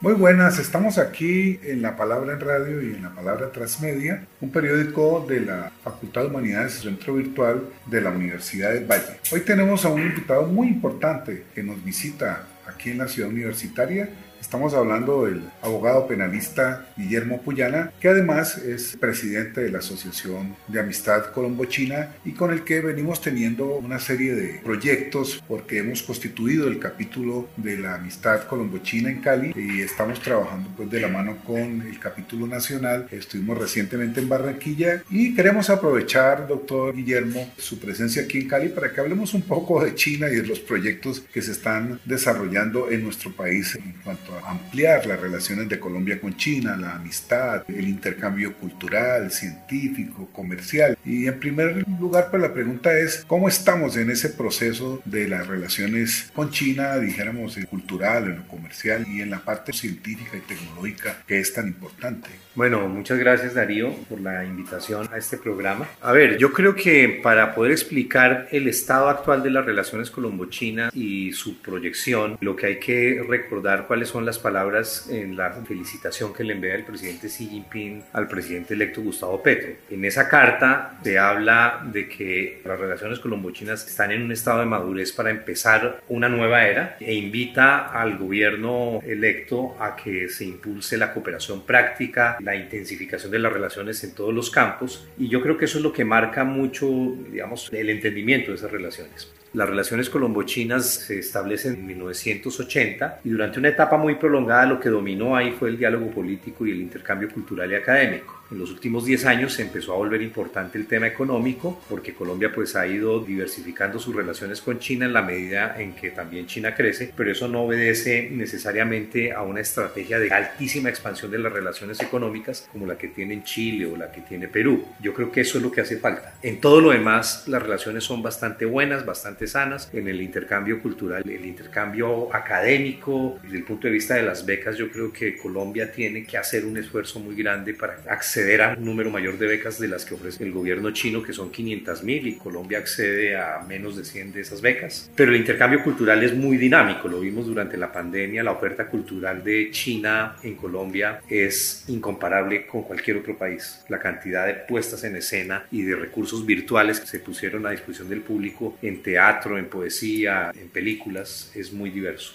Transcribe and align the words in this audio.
Muy 0.00 0.12
buenas, 0.12 0.60
estamos 0.60 0.96
aquí 0.96 1.58
en 1.64 1.82
La 1.82 1.96
Palabra 1.96 2.34
en 2.34 2.40
Radio 2.40 2.80
y 2.80 2.94
en 2.94 3.02
La 3.02 3.10
Palabra 3.10 3.50
Transmedia, 3.50 4.28
un 4.40 4.52
periódico 4.52 5.26
de 5.28 5.40
la 5.40 5.72
Facultad 5.82 6.20
de 6.20 6.28
Humanidades 6.28 6.78
y 6.78 6.82
Centro 6.82 7.16
Virtual 7.16 7.64
de 7.86 8.00
la 8.00 8.10
Universidad 8.10 8.74
del 8.74 8.84
Valle. 8.84 9.18
Hoy 9.32 9.40
tenemos 9.40 9.84
a 9.84 9.88
un 9.88 10.00
invitado 10.00 10.46
muy 10.46 10.68
importante 10.68 11.46
que 11.52 11.64
nos 11.64 11.84
visita 11.84 12.46
aquí 12.68 12.90
en 12.90 12.98
la 12.98 13.08
ciudad 13.08 13.28
universitaria 13.28 14.08
Estamos 14.40 14.72
hablando 14.72 15.26
del 15.26 15.42
abogado 15.62 16.06
penalista 16.06 16.86
Guillermo 16.96 17.42
Puyana, 17.42 17.92
que 18.00 18.08
además 18.08 18.56
es 18.56 18.96
presidente 18.96 19.60
de 19.60 19.70
la 19.70 19.78
Asociación 19.78 20.56
de 20.68 20.80
Amistad 20.80 21.32
Colombo-China 21.32 22.14
y 22.24 22.32
con 22.32 22.52
el 22.52 22.62
que 22.62 22.80
venimos 22.80 23.20
teniendo 23.20 23.76
una 23.76 23.98
serie 23.98 24.34
de 24.34 24.60
proyectos 24.64 25.42
porque 25.46 25.78
hemos 25.78 26.02
constituido 26.02 26.68
el 26.68 26.78
capítulo 26.78 27.48
de 27.56 27.78
la 27.78 27.96
Amistad 27.96 28.44
Colombo-China 28.44 29.10
en 29.10 29.20
Cali 29.20 29.52
y 29.56 29.80
estamos 29.80 30.20
trabajando 30.20 30.70
pues 30.76 30.88
de 30.90 31.00
la 31.00 31.08
mano 31.08 31.38
con 31.44 31.82
el 31.82 31.98
capítulo 31.98 32.46
nacional. 32.46 33.08
Estuvimos 33.10 33.58
recientemente 33.58 34.20
en 34.20 34.28
Barranquilla 34.28 35.02
y 35.10 35.34
queremos 35.34 35.68
aprovechar, 35.68 36.46
doctor 36.46 36.94
Guillermo, 36.94 37.52
su 37.58 37.78
presencia 37.78 38.22
aquí 38.22 38.38
en 38.38 38.48
Cali 38.48 38.68
para 38.68 38.92
que 38.92 39.00
hablemos 39.00 39.34
un 39.34 39.42
poco 39.42 39.84
de 39.84 39.94
China 39.94 40.28
y 40.28 40.36
de 40.36 40.46
los 40.46 40.60
proyectos 40.60 41.20
que 41.20 41.42
se 41.42 41.52
están 41.52 42.00
desarrollando 42.04 42.90
en 42.90 43.02
nuestro 43.02 43.32
país 43.32 43.74
en 43.74 43.92
cuanto 44.04 44.27
ampliar 44.46 45.06
las 45.06 45.20
relaciones 45.20 45.68
de 45.68 45.78
Colombia 45.78 46.20
con 46.20 46.36
China, 46.36 46.76
la 46.76 46.96
amistad, 46.96 47.64
el 47.68 47.88
intercambio 47.88 48.54
cultural, 48.54 49.30
científico, 49.30 50.28
comercial. 50.32 50.96
Y 51.04 51.26
en 51.26 51.38
primer 51.38 51.84
lugar, 52.00 52.28
pues 52.30 52.42
la 52.42 52.52
pregunta 52.52 52.96
es, 52.98 53.24
¿cómo 53.26 53.48
estamos 53.48 53.96
en 53.96 54.10
ese 54.10 54.30
proceso 54.30 55.00
de 55.04 55.28
las 55.28 55.46
relaciones 55.46 56.30
con 56.34 56.50
China, 56.50 56.98
dijéramos, 56.98 57.56
en 57.56 57.64
cultural, 57.64 58.24
en 58.24 58.36
lo 58.36 58.48
comercial 58.48 59.06
y 59.08 59.20
en 59.20 59.30
la 59.30 59.38
parte 59.38 59.72
científica 59.72 60.36
y 60.36 60.40
tecnológica 60.40 61.22
que 61.26 61.40
es 61.40 61.52
tan 61.52 61.68
importante? 61.68 62.28
Bueno, 62.54 62.88
muchas 62.88 63.18
gracias 63.18 63.54
Darío 63.54 63.94
por 64.08 64.20
la 64.20 64.44
invitación 64.44 65.08
a 65.12 65.16
este 65.16 65.36
programa. 65.36 65.88
A 66.00 66.12
ver, 66.12 66.38
yo 66.38 66.52
creo 66.52 66.74
que 66.74 67.20
para 67.22 67.54
poder 67.54 67.72
explicar 67.72 68.48
el 68.50 68.66
estado 68.66 69.08
actual 69.08 69.42
de 69.42 69.50
las 69.50 69.64
relaciones 69.64 70.10
colombo-china 70.10 70.90
y 70.92 71.32
su 71.32 71.58
proyección, 71.58 72.36
lo 72.40 72.56
que 72.56 72.66
hay 72.66 72.80
que 72.80 73.24
recordar 73.28 73.86
cuáles 73.86 74.08
son 74.08 74.17
las 74.24 74.38
palabras 74.38 75.08
en 75.10 75.36
la 75.36 75.50
felicitación 75.52 76.32
que 76.32 76.44
le 76.44 76.54
envía 76.54 76.74
el 76.74 76.84
presidente 76.84 77.28
Xi 77.28 77.46
Jinping 77.48 78.04
al 78.12 78.28
presidente 78.28 78.74
electo 78.74 79.02
Gustavo 79.02 79.42
Petro. 79.42 79.72
En 79.90 80.04
esa 80.04 80.28
carta 80.28 80.98
se 81.02 81.18
habla 81.18 81.82
de 81.92 82.08
que 82.08 82.62
las 82.64 82.78
relaciones 82.78 83.18
colombo-chinas 83.18 83.86
están 83.86 84.12
en 84.12 84.22
un 84.22 84.32
estado 84.32 84.60
de 84.60 84.66
madurez 84.66 85.12
para 85.12 85.30
empezar 85.30 86.00
una 86.08 86.28
nueva 86.28 86.66
era 86.66 86.96
e 87.00 87.14
invita 87.14 87.88
al 87.88 88.18
gobierno 88.18 89.00
electo 89.04 89.76
a 89.80 89.96
que 89.96 90.28
se 90.28 90.44
impulse 90.44 90.96
la 90.96 91.12
cooperación 91.12 91.64
práctica, 91.64 92.38
la 92.40 92.56
intensificación 92.56 93.32
de 93.32 93.38
las 93.38 93.52
relaciones 93.52 94.02
en 94.04 94.14
todos 94.14 94.34
los 94.34 94.50
campos 94.50 95.06
y 95.18 95.28
yo 95.28 95.40
creo 95.40 95.56
que 95.56 95.66
eso 95.66 95.78
es 95.78 95.84
lo 95.84 95.92
que 95.92 96.04
marca 96.04 96.44
mucho, 96.44 96.88
digamos, 97.30 97.70
el 97.72 97.90
entendimiento 97.90 98.50
de 98.50 98.56
esas 98.56 98.70
relaciones. 98.70 99.32
Las 99.54 99.68
relaciones 99.68 100.10
colombo-chinas 100.10 100.86
se 100.86 101.18
establecen 101.20 101.74
en 101.74 101.86
1980 101.86 103.20
y 103.24 103.30
durante 103.30 103.58
una 103.58 103.70
etapa 103.70 103.96
muy 103.96 104.16
prolongada 104.16 104.66
lo 104.66 104.78
que 104.78 104.90
dominó 104.90 105.34
ahí 105.34 105.52
fue 105.52 105.70
el 105.70 105.78
diálogo 105.78 106.10
político 106.10 106.66
y 106.66 106.72
el 106.72 106.80
intercambio 106.80 107.30
cultural 107.30 107.72
y 107.72 107.74
académico. 107.74 108.37
En 108.50 108.58
los 108.58 108.70
últimos 108.70 109.04
10 109.04 109.26
años 109.26 109.52
se 109.52 109.62
empezó 109.62 109.92
a 109.92 109.96
volver 109.96 110.22
importante 110.22 110.78
el 110.78 110.86
tema 110.86 111.06
económico 111.06 111.82
porque 111.86 112.14
Colombia 112.14 112.50
pues 112.54 112.76
ha 112.76 112.86
ido 112.86 113.20
diversificando 113.20 113.98
sus 113.98 114.16
relaciones 114.16 114.62
con 114.62 114.78
China 114.78 115.04
en 115.04 115.12
la 115.12 115.20
medida 115.20 115.78
en 115.78 115.94
que 115.94 116.12
también 116.12 116.46
China 116.46 116.74
crece, 116.74 117.12
pero 117.14 117.30
eso 117.30 117.46
no 117.46 117.64
obedece 117.64 118.30
necesariamente 118.30 119.32
a 119.32 119.42
una 119.42 119.60
estrategia 119.60 120.18
de 120.18 120.30
altísima 120.30 120.88
expansión 120.88 121.30
de 121.30 121.38
las 121.40 121.52
relaciones 121.52 122.00
económicas 122.00 122.66
como 122.72 122.86
la 122.86 122.96
que 122.96 123.08
tiene 123.08 123.44
Chile 123.44 123.84
o 123.84 123.98
la 123.98 124.10
que 124.10 124.22
tiene 124.22 124.48
Perú. 124.48 124.82
Yo 124.98 125.12
creo 125.12 125.30
que 125.30 125.42
eso 125.42 125.58
es 125.58 125.64
lo 125.64 125.70
que 125.70 125.82
hace 125.82 125.98
falta. 125.98 126.32
En 126.42 126.58
todo 126.58 126.80
lo 126.80 126.90
demás 126.90 127.46
las 127.48 127.62
relaciones 127.62 128.04
son 128.04 128.22
bastante 128.22 128.64
buenas, 128.64 129.04
bastante 129.04 129.46
sanas. 129.46 129.90
En 129.92 130.08
el 130.08 130.22
intercambio 130.22 130.80
cultural, 130.80 131.22
el 131.28 131.44
intercambio 131.44 132.34
académico, 132.34 133.38
desde 133.42 133.58
el 133.58 133.64
punto 133.64 133.88
de 133.88 133.92
vista 133.92 134.14
de 134.14 134.22
las 134.22 134.46
becas, 134.46 134.78
yo 134.78 134.90
creo 134.90 135.12
que 135.12 135.36
Colombia 135.36 135.92
tiene 135.92 136.24
que 136.24 136.38
hacer 136.38 136.64
un 136.64 136.78
esfuerzo 136.78 137.20
muy 137.20 137.36
grande 137.36 137.74
para 137.74 137.98
acceder 138.08 138.37
acceder 138.38 138.62
a 138.62 138.74
un 138.74 138.84
número 138.84 139.10
mayor 139.10 139.36
de 139.36 139.48
becas 139.48 139.80
de 139.80 139.88
las 139.88 140.04
que 140.04 140.14
ofrece 140.14 140.44
el 140.44 140.52
gobierno 140.52 140.92
chino, 140.92 141.24
que 141.24 141.32
son 141.32 141.50
500 141.50 142.04
mil, 142.04 142.28
y 142.28 142.36
Colombia 142.36 142.78
accede 142.78 143.36
a 143.36 143.64
menos 143.66 143.96
de 143.96 144.04
100 144.04 144.32
de 144.32 144.42
esas 144.42 144.60
becas. 144.60 145.10
Pero 145.16 145.32
el 145.32 145.38
intercambio 145.38 145.82
cultural 145.82 146.22
es 146.22 146.32
muy 146.34 146.56
dinámico, 146.56 147.08
lo 147.08 147.18
vimos 147.18 147.46
durante 147.46 147.76
la 147.76 147.90
pandemia, 147.90 148.44
la 148.44 148.52
oferta 148.52 148.86
cultural 148.86 149.42
de 149.42 149.70
China 149.72 150.36
en 150.44 150.54
Colombia 150.54 151.20
es 151.28 151.84
incomparable 151.88 152.64
con 152.66 152.82
cualquier 152.82 153.16
otro 153.16 153.36
país. 153.36 153.84
La 153.88 153.98
cantidad 153.98 154.46
de 154.46 154.54
puestas 154.54 155.02
en 155.02 155.16
escena 155.16 155.66
y 155.72 155.82
de 155.82 155.96
recursos 155.96 156.46
virtuales 156.46 157.00
que 157.00 157.08
se 157.08 157.18
pusieron 157.18 157.66
a 157.66 157.70
disposición 157.70 158.08
del 158.08 158.20
público 158.20 158.78
en 158.82 159.02
teatro, 159.02 159.58
en 159.58 159.66
poesía, 159.66 160.52
en 160.54 160.68
películas, 160.68 161.50
es 161.56 161.72
muy 161.72 161.90
diverso. 161.90 162.34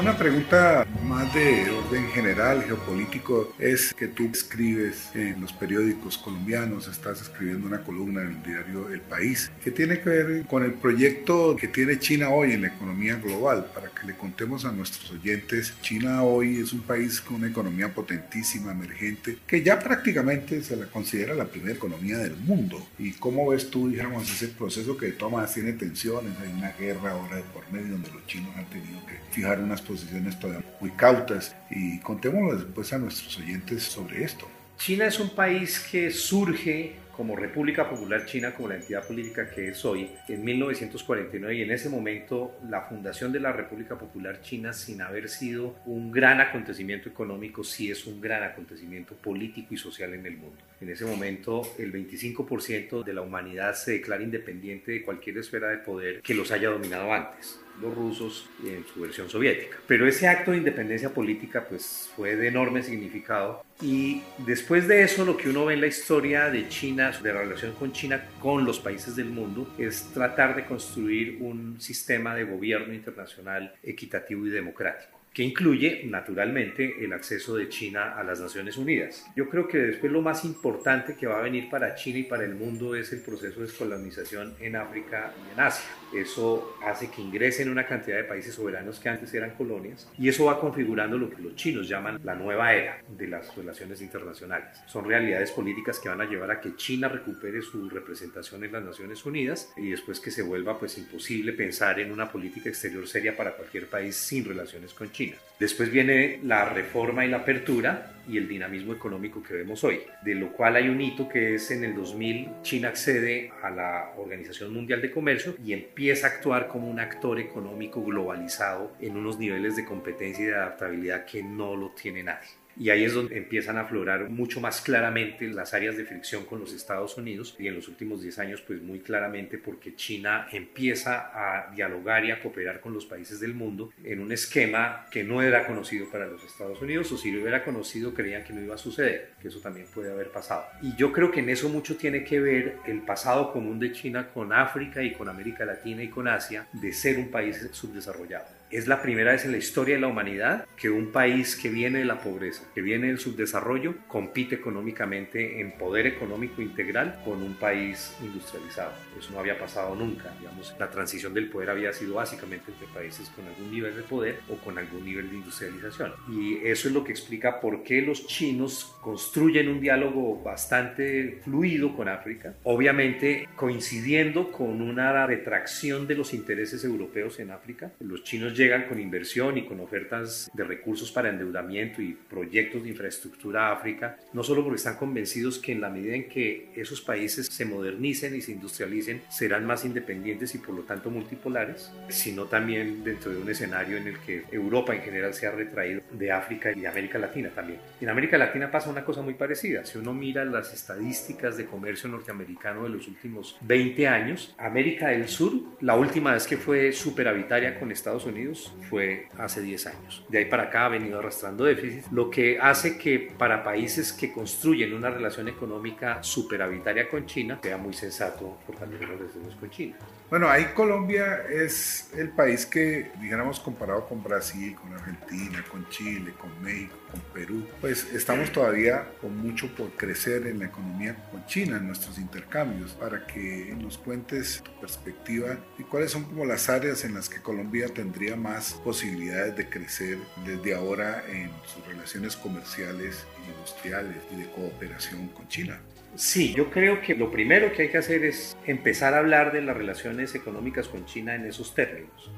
Una 0.00 0.16
pregunta 0.16 0.86
más 1.06 1.32
de 1.34 1.68
orden 1.68 2.08
general, 2.08 2.64
geopolítico, 2.64 3.52
es 3.58 3.92
que 3.92 4.08
tú 4.08 4.30
escribes 4.32 5.10
en 5.14 5.42
los 5.42 5.52
periódicos 5.52 6.16
colombianos, 6.16 6.88
estás 6.88 7.20
escribiendo 7.20 7.66
una 7.66 7.82
columna 7.82 8.22
en 8.22 8.28
el 8.28 8.42
diario 8.42 8.88
El 8.88 9.02
País, 9.02 9.52
que 9.62 9.70
tiene 9.70 10.00
que 10.00 10.08
ver 10.08 10.46
con 10.46 10.64
el 10.64 10.72
proyecto 10.72 11.54
que 11.54 11.68
tiene 11.68 11.98
China 11.98 12.30
hoy 12.30 12.52
en 12.52 12.62
la 12.62 12.68
economía 12.68 13.16
global. 13.16 13.66
Para 13.74 13.90
que 13.90 14.06
le 14.06 14.16
contemos 14.16 14.64
a 14.64 14.72
nuestros 14.72 15.10
oyentes, 15.10 15.74
China 15.82 16.22
hoy 16.22 16.60
es 16.60 16.72
un 16.72 16.80
país 16.80 17.20
con 17.20 17.36
una 17.36 17.48
economía 17.48 17.92
potentísima, 17.92 18.72
emergente, 18.72 19.36
que 19.46 19.62
ya 19.62 19.78
prácticamente 19.78 20.62
se 20.62 20.76
la 20.76 20.86
considera 20.86 21.34
la 21.34 21.44
primera 21.44 21.74
economía 21.74 22.16
del 22.16 22.36
mundo. 22.36 22.88
¿Y 22.98 23.12
cómo 23.12 23.50
ves 23.50 23.68
tú, 23.68 23.90
digamos, 23.90 24.32
ese 24.32 24.48
proceso 24.48 24.96
que 24.96 25.14
maneras 25.30 25.52
tiene 25.52 25.74
tensiones? 25.74 26.32
Hay 26.40 26.50
una 26.56 26.72
guerra 26.72 27.10
ahora 27.10 27.36
de 27.36 27.42
por 27.42 27.70
medio 27.70 27.92
donde 27.92 28.10
los 28.12 28.26
chinos 28.26 28.56
han 28.56 28.64
tenido 28.70 29.04
que 29.04 29.20
fijar 29.30 29.60
unas 29.60 29.82
posiciones 29.90 30.38
todavía 30.38 30.64
muy 30.80 30.90
cautas 30.92 31.56
y 31.68 31.98
contémoslo 31.98 32.56
después 32.56 32.92
a 32.92 32.98
nuestros 32.98 33.36
oyentes 33.38 33.82
sobre 33.82 34.22
esto. 34.22 34.46
China 34.78 35.06
es 35.06 35.18
un 35.18 35.30
país 35.30 35.86
que 35.90 36.10
surge 36.10 36.94
como 37.14 37.36
República 37.36 37.90
Popular 37.90 38.24
China, 38.24 38.54
como 38.54 38.68
la 38.68 38.76
entidad 38.76 39.06
política 39.06 39.50
que 39.50 39.68
es 39.68 39.84
hoy, 39.84 40.08
en 40.26 40.42
1949 40.42 41.54
y 41.54 41.62
en 41.62 41.70
ese 41.70 41.90
momento 41.90 42.56
la 42.70 42.80
fundación 42.82 43.30
de 43.30 43.40
la 43.40 43.52
República 43.52 43.98
Popular 43.98 44.40
China, 44.40 44.72
sin 44.72 45.02
haber 45.02 45.28
sido 45.28 45.76
un 45.84 46.10
gran 46.10 46.40
acontecimiento 46.40 47.10
económico, 47.10 47.62
sí 47.62 47.90
es 47.90 48.06
un 48.06 48.22
gran 48.22 48.42
acontecimiento 48.42 49.14
político 49.16 49.74
y 49.74 49.76
social 49.76 50.14
en 50.14 50.24
el 50.24 50.38
mundo. 50.38 50.56
En 50.80 50.88
ese 50.88 51.04
momento 51.04 51.60
el 51.78 51.92
25% 51.92 53.04
de 53.04 53.12
la 53.12 53.20
humanidad 53.20 53.74
se 53.74 53.92
declara 53.92 54.22
independiente 54.22 54.92
de 54.92 55.02
cualquier 55.02 55.36
esfera 55.36 55.68
de 55.68 55.78
poder 55.78 56.22
que 56.22 56.32
los 56.32 56.50
haya 56.52 56.70
dominado 56.70 57.12
antes. 57.12 57.60
Los 57.80 57.94
rusos 57.94 58.48
en 58.64 58.84
su 58.86 59.00
versión 59.00 59.28
soviética. 59.28 59.78
Pero 59.86 60.06
ese 60.06 60.28
acto 60.28 60.50
de 60.50 60.58
independencia 60.58 61.12
política 61.12 61.66
pues 61.68 62.10
fue 62.14 62.36
de 62.36 62.48
enorme 62.48 62.82
significado 62.82 63.64
y 63.80 64.22
después 64.38 64.86
de 64.88 65.02
eso 65.02 65.24
lo 65.24 65.36
que 65.36 65.48
uno 65.48 65.66
ve 65.66 65.74
en 65.74 65.80
la 65.80 65.86
historia 65.86 66.50
de 66.50 66.68
China, 66.68 67.10
de 67.22 67.32
la 67.32 67.40
relación 67.40 67.72
con 67.72 67.92
China 67.92 68.24
con 68.40 68.64
los 68.64 68.78
países 68.78 69.16
del 69.16 69.30
mundo, 69.30 69.72
es 69.78 70.12
tratar 70.12 70.56
de 70.56 70.66
construir 70.66 71.38
un 71.40 71.80
sistema 71.80 72.34
de 72.34 72.44
gobierno 72.44 72.92
internacional 72.92 73.74
equitativo 73.82 74.46
y 74.46 74.50
democrático 74.50 75.19
que 75.32 75.44
incluye 75.44 76.02
naturalmente 76.06 77.04
el 77.04 77.12
acceso 77.12 77.56
de 77.56 77.68
China 77.68 78.16
a 78.16 78.24
las 78.24 78.40
Naciones 78.40 78.76
Unidas. 78.76 79.24
Yo 79.36 79.48
creo 79.48 79.68
que 79.68 79.78
después 79.78 80.10
lo 80.10 80.22
más 80.22 80.44
importante 80.44 81.14
que 81.14 81.26
va 81.26 81.38
a 81.38 81.42
venir 81.42 81.70
para 81.70 81.94
China 81.94 82.18
y 82.18 82.24
para 82.24 82.44
el 82.44 82.56
mundo 82.56 82.96
es 82.96 83.12
el 83.12 83.20
proceso 83.20 83.60
de 83.60 83.66
descolonización 83.66 84.54
en 84.60 84.74
África 84.74 85.32
y 85.48 85.52
en 85.52 85.60
Asia. 85.60 85.88
Eso 86.12 86.76
hace 86.84 87.08
que 87.08 87.22
ingresen 87.22 87.70
una 87.70 87.86
cantidad 87.86 88.16
de 88.16 88.24
países 88.24 88.56
soberanos 88.56 88.98
que 88.98 89.08
antes 89.08 89.32
eran 89.32 89.50
colonias 89.50 90.10
y 90.18 90.28
eso 90.28 90.46
va 90.46 90.58
configurando 90.58 91.16
lo 91.16 91.30
que 91.30 91.40
los 91.40 91.54
chinos 91.54 91.88
llaman 91.88 92.20
la 92.24 92.34
nueva 92.34 92.74
era 92.74 93.00
de 93.08 93.28
las 93.28 93.54
relaciones 93.54 94.02
internacionales. 94.02 94.82
Son 94.86 95.04
realidades 95.04 95.52
políticas 95.52 96.00
que 96.00 96.08
van 96.08 96.20
a 96.20 96.24
llevar 96.24 96.50
a 96.50 96.60
que 96.60 96.74
China 96.74 97.08
recupere 97.08 97.62
su 97.62 97.88
representación 97.88 98.64
en 98.64 98.72
las 98.72 98.82
Naciones 98.82 99.24
Unidas 99.24 99.72
y 99.76 99.90
después 99.90 100.18
que 100.18 100.32
se 100.32 100.42
vuelva 100.42 100.78
pues 100.78 100.98
imposible 100.98 101.52
pensar 101.52 102.00
en 102.00 102.10
una 102.10 102.30
política 102.32 102.68
exterior 102.68 103.06
seria 103.06 103.36
para 103.36 103.52
cualquier 103.52 103.86
país 103.86 104.16
sin 104.16 104.44
relaciones 104.44 104.92
con 104.92 105.12
China. 105.12 105.19
Después 105.58 105.90
viene 105.90 106.40
la 106.42 106.64
reforma 106.64 107.24
y 107.24 107.28
la 107.28 107.38
apertura 107.38 108.12
y 108.26 108.38
el 108.38 108.48
dinamismo 108.48 108.94
económico 108.94 109.42
que 109.42 109.54
vemos 109.54 109.84
hoy, 109.84 110.00
de 110.22 110.34
lo 110.34 110.52
cual 110.52 110.76
hay 110.76 110.88
un 110.88 111.00
hito 111.00 111.28
que 111.28 111.56
es 111.56 111.70
en 111.70 111.84
el 111.84 111.94
2000 111.94 112.62
China 112.62 112.88
accede 112.88 113.52
a 113.62 113.70
la 113.70 114.12
Organización 114.16 114.72
Mundial 114.72 115.02
de 115.02 115.10
Comercio 115.10 115.56
y 115.62 115.72
empieza 115.72 116.26
a 116.26 116.30
actuar 116.30 116.68
como 116.68 116.88
un 116.88 117.00
actor 117.00 117.38
económico 117.38 118.02
globalizado 118.02 118.96
en 119.00 119.16
unos 119.16 119.38
niveles 119.38 119.76
de 119.76 119.84
competencia 119.84 120.44
y 120.44 120.48
de 120.48 120.54
adaptabilidad 120.54 121.26
que 121.26 121.42
no 121.42 121.76
lo 121.76 121.90
tiene 121.90 122.22
nadie. 122.22 122.59
Y 122.78 122.90
ahí 122.90 123.04
es 123.04 123.14
donde 123.14 123.36
empiezan 123.36 123.76
a 123.76 123.82
aflorar 123.82 124.30
mucho 124.30 124.60
más 124.60 124.80
claramente 124.80 125.48
las 125.48 125.74
áreas 125.74 125.96
de 125.96 126.04
fricción 126.04 126.44
con 126.44 126.60
los 126.60 126.72
Estados 126.72 127.16
Unidos 127.16 127.56
y 127.58 127.66
en 127.66 127.74
los 127.74 127.88
últimos 127.88 128.22
10 128.22 128.38
años 128.38 128.62
pues 128.66 128.80
muy 128.82 129.00
claramente 129.00 129.58
porque 129.58 129.94
China 129.94 130.48
empieza 130.52 131.30
a 131.34 131.70
dialogar 131.74 132.24
y 132.24 132.30
a 132.30 132.40
cooperar 132.40 132.80
con 132.80 132.94
los 132.94 133.06
países 133.06 133.40
del 133.40 133.54
mundo 133.54 133.92
en 134.04 134.20
un 134.20 134.32
esquema 134.32 135.06
que 135.10 135.24
no 135.24 135.42
era 135.42 135.66
conocido 135.66 136.08
para 136.10 136.26
los 136.26 136.42
Estados 136.44 136.80
Unidos 136.80 137.10
o 137.12 137.18
si 137.18 137.30
lo 137.30 137.42
hubiera 137.42 137.64
conocido 137.64 138.14
creían 138.14 138.44
que 138.44 138.52
no 138.52 138.60
iba 138.60 138.74
a 138.74 138.78
suceder, 138.78 139.32
que 139.40 139.48
eso 139.48 139.60
también 139.60 139.86
puede 139.92 140.10
haber 140.10 140.30
pasado. 140.30 140.64
Y 140.82 140.94
yo 140.96 141.12
creo 141.12 141.30
que 141.30 141.40
en 141.40 141.50
eso 141.50 141.68
mucho 141.68 141.96
tiene 141.96 142.24
que 142.24 142.40
ver 142.40 142.76
el 142.86 143.02
pasado 143.02 143.52
común 143.52 143.78
de 143.78 143.92
China 143.92 144.28
con 144.32 144.52
África 144.52 145.02
y 145.02 145.12
con 145.12 145.28
América 145.28 145.64
Latina 145.64 146.02
y 146.02 146.08
con 146.08 146.28
Asia 146.28 146.66
de 146.72 146.92
ser 146.92 147.18
un 147.18 147.30
país 147.30 147.68
subdesarrollado. 147.72 148.46
Es 148.70 148.86
la 148.86 149.02
primera 149.02 149.32
vez 149.32 149.44
en 149.44 149.52
la 149.52 149.58
historia 149.58 149.96
de 149.96 150.00
la 150.00 150.06
humanidad 150.06 150.64
que 150.76 150.90
un 150.90 151.10
país 151.10 151.56
que 151.56 151.68
viene 151.68 151.98
de 151.98 152.04
la 152.04 152.20
pobreza, 152.20 152.59
que 152.74 152.82
viene 152.82 153.08
del 153.08 153.18
subdesarrollo, 153.18 153.94
compite 154.08 154.56
económicamente 154.56 155.60
en 155.60 155.72
poder 155.72 156.06
económico 156.06 156.62
integral 156.62 157.20
con 157.24 157.42
un 157.42 157.54
país 157.54 158.16
industrializado. 158.22 158.92
Eso 159.18 159.32
no 159.32 159.40
había 159.40 159.58
pasado 159.58 159.94
nunca. 159.94 160.32
Digamos, 160.38 160.74
la 160.78 160.90
transición 160.90 161.34
del 161.34 161.48
poder 161.48 161.70
había 161.70 161.92
sido 161.92 162.14
básicamente 162.14 162.70
entre 162.70 162.86
países 162.88 163.28
con 163.30 163.46
algún 163.46 163.70
nivel 163.70 163.94
de 163.96 164.02
poder 164.02 164.40
o 164.48 164.56
con 164.56 164.78
algún 164.78 165.04
nivel 165.04 165.30
de 165.30 165.36
industrialización. 165.36 166.12
Y 166.28 166.58
eso 166.64 166.88
es 166.88 166.94
lo 166.94 167.04
que 167.04 167.12
explica 167.12 167.60
por 167.60 167.82
qué 167.82 168.02
los 168.02 168.26
chinos 168.26 168.96
construyen 169.00 169.68
un 169.68 169.80
diálogo 169.80 170.42
bastante 170.42 171.40
fluido 171.44 171.96
con 171.96 172.08
África, 172.08 172.54
obviamente 172.64 173.48
coincidiendo 173.56 174.50
con 174.50 174.80
una 174.82 175.26
retracción 175.26 176.06
de 176.06 176.14
los 176.14 176.34
intereses 176.34 176.84
europeos 176.84 177.40
en 177.40 177.50
África. 177.50 177.92
Los 178.00 178.24
chinos 178.24 178.56
llegan 178.56 178.86
con 178.86 179.00
inversión 179.00 179.58
y 179.58 179.64
con 179.64 179.80
ofertas 179.80 180.50
de 180.54 180.64
recursos 180.64 181.10
para 181.10 181.30
endeudamiento 181.30 182.02
y 182.02 182.14
proyectos 182.28 182.49
de 182.50 182.88
infraestructura 182.88 183.68
a 183.68 183.72
África, 183.72 184.18
no 184.32 184.42
solo 184.42 184.62
porque 184.62 184.76
están 184.76 184.96
convencidos 184.96 185.58
que 185.58 185.72
en 185.72 185.80
la 185.80 185.88
medida 185.88 186.14
en 186.14 186.28
que 186.28 186.70
esos 186.74 187.00
países 187.00 187.46
se 187.46 187.64
modernicen 187.64 188.34
y 188.34 188.40
se 188.40 188.52
industrialicen, 188.52 189.22
serán 189.28 189.66
más 189.66 189.84
independientes 189.84 190.54
y 190.54 190.58
por 190.58 190.74
lo 190.74 190.82
tanto 190.82 191.10
multipolares, 191.10 191.90
sino 192.08 192.44
también 192.44 193.02
dentro 193.04 193.30
de 193.30 193.38
un 193.38 193.48
escenario 193.48 193.96
en 193.96 194.08
el 194.08 194.18
que 194.18 194.44
Europa 194.50 194.94
en 194.94 195.02
general 195.02 195.34
se 195.34 195.46
ha 195.46 195.52
retraído 195.52 196.02
de 196.12 196.32
África 196.32 196.72
y 196.72 196.80
de 196.80 196.88
América 196.88 197.18
Latina 197.18 197.50
también. 197.50 197.80
En 198.00 198.08
América 198.08 198.36
Latina 198.36 198.70
pasa 198.70 198.90
una 198.90 199.04
cosa 199.04 199.22
muy 199.22 199.34
parecida. 199.34 199.84
Si 199.84 199.98
uno 199.98 200.12
mira 200.12 200.44
las 200.44 200.72
estadísticas 200.72 201.56
de 201.56 201.66
comercio 201.66 202.08
norteamericano 202.08 202.84
de 202.84 202.90
los 202.90 203.08
últimos 203.08 203.56
20 203.62 204.08
años, 204.08 204.54
América 204.58 205.08
del 205.08 205.28
Sur, 205.28 205.52
la 205.80 205.96
última 205.96 206.32
vez 206.32 206.46
que 206.46 206.56
fue 206.56 206.92
superavitaria 206.92 207.78
con 207.78 207.90
Estados 207.90 208.24
Unidos, 208.26 208.74
fue 208.88 209.28
hace 209.38 209.62
10 209.62 209.86
años. 209.86 210.24
De 210.28 210.38
ahí 210.38 210.44
para 210.46 210.64
acá 210.64 210.86
ha 210.86 210.88
venido 210.88 211.18
arrastrando 211.18 211.64
déficit, 211.64 212.04
lo 212.10 212.30
que 212.30 212.39
hace 212.60 212.96
que 212.96 213.32
para 213.36 213.62
países 213.62 214.12
que 214.12 214.32
construyen 214.32 214.94
una 214.94 215.10
relación 215.10 215.48
económica 215.48 216.22
superavitaria 216.22 217.08
con 217.08 217.26
China 217.26 217.58
sea 217.62 217.76
muy 217.76 217.92
sensato 217.92 218.58
fortalecer 218.66 219.08
las 219.08 219.18
relaciones 219.18 219.54
con 219.56 219.70
China. 219.70 219.96
Bueno, 220.30 220.48
ahí 220.48 220.66
Colombia 220.76 221.42
es 221.50 222.10
el 222.16 222.28
país 222.28 222.64
que, 222.64 223.10
dijéramos, 223.20 223.58
comparado 223.58 224.06
con 224.06 224.22
Brasil, 224.22 224.76
con 224.76 224.92
Argentina, 224.92 225.64
con 225.68 225.88
Chile, 225.88 226.32
con 226.38 226.62
México, 226.62 226.94
con 227.10 227.20
Perú, 227.32 227.66
pues 227.80 228.06
estamos 228.12 228.52
todavía 228.52 229.08
con 229.20 229.36
mucho 229.36 229.66
por 229.74 229.90
crecer 229.96 230.46
en 230.46 230.60
la 230.60 230.66
economía 230.66 231.16
con 231.32 231.44
China, 231.46 231.78
en 231.78 231.88
nuestros 231.88 232.18
intercambios, 232.18 232.92
para 232.92 233.26
que 233.26 233.74
nos 233.76 233.98
cuentes 233.98 234.62
tu 234.62 234.70
perspectiva 234.80 235.58
y 235.78 235.82
cuáles 235.82 236.12
son 236.12 236.24
como 236.24 236.44
las 236.44 236.68
áreas 236.68 237.04
en 237.04 237.14
las 237.14 237.28
que 237.28 237.40
Colombia 237.40 237.88
tendría 237.88 238.36
más 238.36 238.74
posibilidades 238.84 239.56
de 239.56 239.68
crecer 239.68 240.18
desde 240.46 240.74
ahora 240.74 241.24
en 241.28 241.50
sus 241.66 241.84
relaciones 241.86 242.29
comerciales, 242.36 243.26
industriales 243.46 244.18
y 244.32 244.36
de 244.36 244.50
cooperación 244.50 245.28
con 245.28 245.48
China. 245.48 245.80
Sí, 246.16 246.52
yo 246.54 246.70
creo 246.70 247.00
que 247.00 247.14
lo 247.14 247.30
primero 247.30 247.72
que 247.72 247.82
hay 247.82 247.88
que 247.90 247.98
hacer 247.98 248.24
es 248.24 248.56
empezar 248.66 249.14
a 249.14 249.18
hablar 249.18 249.52
de 249.52 249.62
las 249.62 249.76
relaciones 249.76 250.34
económicas 250.34 250.88
con 250.88 251.06
China 251.06 251.34
en 251.34 251.46
esos 251.46 251.74
términos 251.74 252.30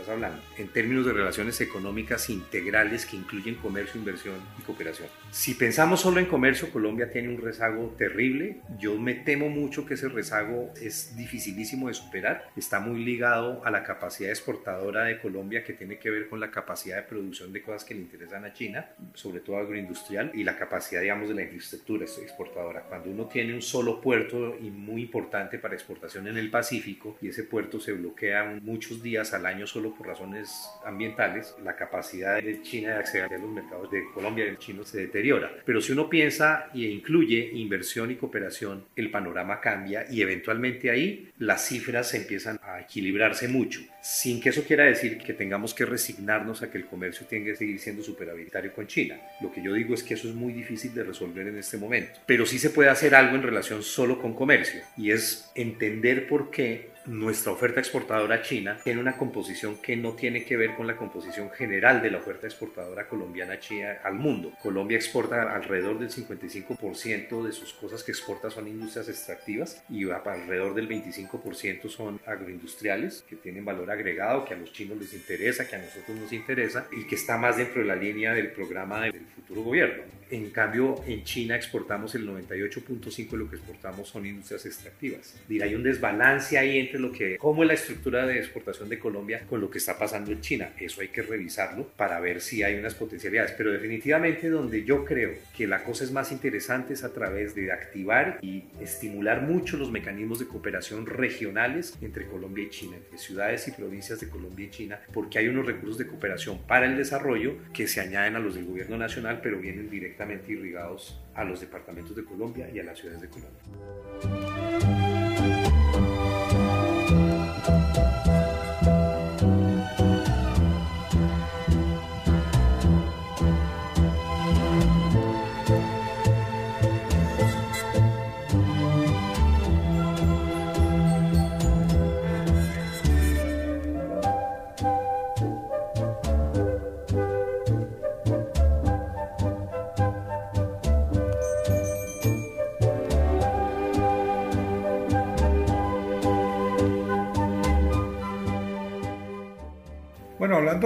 estás 0.00 0.14
hablando, 0.14 0.42
en 0.58 0.68
términos 0.68 1.06
de 1.06 1.12
relaciones 1.12 1.60
económicas 1.60 2.30
integrales 2.30 3.06
que 3.06 3.16
incluyen 3.16 3.54
comercio, 3.56 3.98
inversión 3.98 4.36
y 4.58 4.62
cooperación. 4.62 5.08
Si 5.30 5.54
pensamos 5.54 6.00
solo 6.00 6.20
en 6.20 6.26
comercio, 6.26 6.70
Colombia 6.70 7.10
tiene 7.10 7.28
un 7.28 7.40
rezago 7.40 7.94
terrible. 7.96 8.60
Yo 8.78 8.98
me 8.98 9.14
temo 9.14 9.48
mucho 9.48 9.86
que 9.86 9.94
ese 9.94 10.08
rezago 10.08 10.72
es 10.80 11.16
dificilísimo 11.16 11.88
de 11.88 11.94
superar. 11.94 12.48
Está 12.56 12.80
muy 12.80 13.04
ligado 13.04 13.64
a 13.64 13.70
la 13.70 13.82
capacidad 13.82 14.30
exportadora 14.30 15.04
de 15.04 15.20
Colombia 15.20 15.64
que 15.64 15.72
tiene 15.72 15.98
que 15.98 16.10
ver 16.10 16.28
con 16.28 16.40
la 16.40 16.50
capacidad 16.50 16.96
de 16.96 17.02
producción 17.02 17.52
de 17.52 17.62
cosas 17.62 17.84
que 17.84 17.94
le 17.94 18.00
interesan 18.00 18.44
a 18.44 18.52
China, 18.52 18.90
sobre 19.14 19.40
todo 19.40 19.58
agroindustrial, 19.58 20.32
y 20.34 20.44
la 20.44 20.56
capacidad, 20.56 21.00
digamos, 21.00 21.28
de 21.28 21.34
la 21.34 21.42
infraestructura 21.42 22.04
exportadora. 22.04 22.82
Cuando 22.82 23.10
uno 23.10 23.26
tiene 23.26 23.54
un 23.54 23.62
solo 23.62 24.00
puerto 24.00 24.56
y 24.60 24.70
muy 24.70 25.02
importante 25.02 25.58
para 25.58 25.74
exportación 25.74 26.26
en 26.26 26.36
el 26.36 26.50
Pacífico 26.50 27.16
y 27.20 27.28
ese 27.28 27.44
puerto 27.44 27.80
se 27.80 27.92
bloquea 27.92 28.58
muchos 28.62 29.02
días 29.02 29.32
al 29.32 29.46
año 29.46 29.66
solo 29.66 29.89
por 29.94 30.06
razones 30.06 30.68
ambientales, 30.84 31.54
la 31.62 31.76
capacidad 31.76 32.40
de 32.40 32.62
China 32.62 32.90
de 32.90 32.98
acceder 32.98 33.34
a 33.34 33.38
los 33.38 33.50
mercados 33.50 33.90
de 33.90 34.04
Colombia 34.12 34.44
y 34.44 34.48
el 34.48 34.58
chino 34.58 34.84
se 34.84 34.98
deteriora. 34.98 35.50
Pero 35.64 35.80
si 35.80 35.92
uno 35.92 36.08
piensa 36.08 36.70
e 36.74 36.80
incluye 36.80 37.50
inversión 37.54 38.10
y 38.10 38.16
cooperación, 38.16 38.84
el 38.96 39.10
panorama 39.10 39.60
cambia 39.60 40.06
y 40.10 40.22
eventualmente 40.22 40.90
ahí 40.90 41.30
las 41.38 41.66
cifras 41.66 42.08
se 42.08 42.18
empiezan 42.18 42.58
a 42.62 42.80
equilibrarse 42.80 43.48
mucho, 43.48 43.80
sin 44.02 44.40
que 44.40 44.50
eso 44.50 44.64
quiera 44.64 44.84
decir 44.84 45.18
que 45.18 45.34
tengamos 45.34 45.74
que 45.74 45.86
resignarnos 45.86 46.62
a 46.62 46.70
que 46.70 46.78
el 46.78 46.86
comercio 46.86 47.26
tenga 47.26 47.46
que 47.46 47.56
seguir 47.56 47.78
siendo 47.78 48.02
superavitario 48.02 48.72
con 48.72 48.86
China. 48.86 49.18
Lo 49.40 49.52
que 49.52 49.62
yo 49.62 49.72
digo 49.72 49.94
es 49.94 50.02
que 50.02 50.14
eso 50.14 50.28
es 50.28 50.34
muy 50.34 50.52
difícil 50.52 50.94
de 50.94 51.04
resolver 51.04 51.46
en 51.46 51.58
este 51.58 51.78
momento, 51.78 52.20
pero 52.26 52.46
sí 52.46 52.58
se 52.58 52.70
puede 52.70 52.90
hacer 52.90 53.14
algo 53.14 53.36
en 53.36 53.42
relación 53.42 53.82
solo 53.82 54.20
con 54.20 54.34
comercio 54.34 54.82
y 54.96 55.10
es 55.10 55.50
entender 55.54 56.26
por 56.26 56.50
qué 56.50 56.89
nuestra 57.06 57.52
oferta 57.52 57.80
exportadora 57.80 58.42
china 58.42 58.78
tiene 58.82 59.00
una 59.00 59.16
composición 59.16 59.78
que 59.78 59.96
no 59.96 60.12
tiene 60.12 60.44
que 60.44 60.56
ver 60.56 60.74
con 60.74 60.86
la 60.86 60.96
composición 60.96 61.50
general 61.50 62.02
de 62.02 62.10
la 62.10 62.18
oferta 62.18 62.46
exportadora 62.46 63.08
colombiana 63.08 63.58
china 63.58 63.98
al 64.04 64.14
mundo. 64.14 64.52
Colombia 64.62 64.96
exporta 64.96 65.54
alrededor 65.54 65.98
del 65.98 66.10
55% 66.10 67.42
de 67.42 67.52
sus 67.52 67.72
cosas 67.72 68.02
que 68.02 68.12
exporta 68.12 68.50
son 68.50 68.68
industrias 68.68 69.08
extractivas 69.08 69.82
y 69.88 70.10
alrededor 70.10 70.74
del 70.74 70.88
25% 70.88 71.88
son 71.88 72.20
agroindustriales 72.26 73.24
que 73.28 73.36
tienen 73.36 73.64
valor 73.64 73.90
agregado, 73.90 74.44
que 74.44 74.54
a 74.54 74.56
los 74.58 74.72
chinos 74.72 74.98
les 74.98 75.14
interesa, 75.14 75.66
que 75.66 75.76
a 75.76 75.82
nosotros 75.82 76.16
nos 76.16 76.32
interesa 76.32 76.86
y 76.92 77.06
que 77.06 77.14
está 77.14 77.38
más 77.38 77.56
dentro 77.56 77.80
de 77.80 77.88
la 77.88 77.96
línea 77.96 78.34
del 78.34 78.52
programa 78.52 79.00
del 79.00 79.26
futuro 79.34 79.62
gobierno. 79.62 80.02
En 80.30 80.50
cambio, 80.50 81.02
en 81.06 81.24
China 81.24 81.56
exportamos 81.56 82.14
el 82.14 82.28
98.5% 82.28 83.30
de 83.30 83.36
lo 83.36 83.50
que 83.50 83.56
exportamos 83.56 84.08
son 84.08 84.26
industrias 84.26 84.64
extractivas. 84.64 85.34
hay 85.48 85.74
un 85.74 85.82
desbalance 85.82 86.56
ahí 86.56 86.78
entre 86.78 86.89
lo 86.98 87.12
que, 87.12 87.36
cómo 87.38 87.62
es 87.62 87.68
la 87.68 87.74
estructura 87.74 88.26
de 88.26 88.38
exportación 88.38 88.88
de 88.88 88.98
Colombia 88.98 89.44
con 89.48 89.60
lo 89.60 89.70
que 89.70 89.78
está 89.78 89.98
pasando 89.98 90.32
en 90.32 90.40
China. 90.40 90.72
Eso 90.78 91.00
hay 91.00 91.08
que 91.08 91.22
revisarlo 91.22 91.86
para 91.96 92.18
ver 92.20 92.40
si 92.40 92.62
hay 92.62 92.78
unas 92.78 92.94
potencialidades. 92.94 93.52
Pero 93.52 93.72
definitivamente 93.72 94.48
donde 94.48 94.84
yo 94.84 95.04
creo 95.04 95.32
que 95.56 95.66
la 95.66 95.84
cosa 95.84 96.04
es 96.04 96.12
más 96.12 96.32
interesante 96.32 96.94
es 96.94 97.04
a 97.04 97.12
través 97.12 97.54
de 97.54 97.72
activar 97.72 98.38
y 98.42 98.64
estimular 98.80 99.42
mucho 99.42 99.76
los 99.76 99.90
mecanismos 99.90 100.38
de 100.38 100.46
cooperación 100.46 101.06
regionales 101.06 101.96
entre 102.00 102.26
Colombia 102.26 102.64
y 102.64 102.70
China, 102.70 102.96
entre 102.96 103.18
ciudades 103.18 103.68
y 103.68 103.72
provincias 103.72 104.20
de 104.20 104.28
Colombia 104.28 104.66
y 104.66 104.70
China, 104.70 105.00
porque 105.12 105.38
hay 105.38 105.48
unos 105.48 105.66
recursos 105.66 105.98
de 105.98 106.06
cooperación 106.06 106.58
para 106.66 106.86
el 106.86 106.96
desarrollo 106.96 107.56
que 107.72 107.86
se 107.86 108.00
añaden 108.00 108.36
a 108.36 108.40
los 108.40 108.54
del 108.54 108.64
gobierno 108.64 108.96
nacional, 108.96 109.40
pero 109.42 109.58
vienen 109.58 109.90
directamente 109.90 110.52
irrigados 110.52 111.20
a 111.34 111.44
los 111.44 111.60
departamentos 111.60 112.14
de 112.16 112.24
Colombia 112.24 112.68
y 112.72 112.78
a 112.78 112.84
las 112.84 112.98
ciudades 112.98 113.22
de 113.22 113.28
Colombia. 113.28 114.69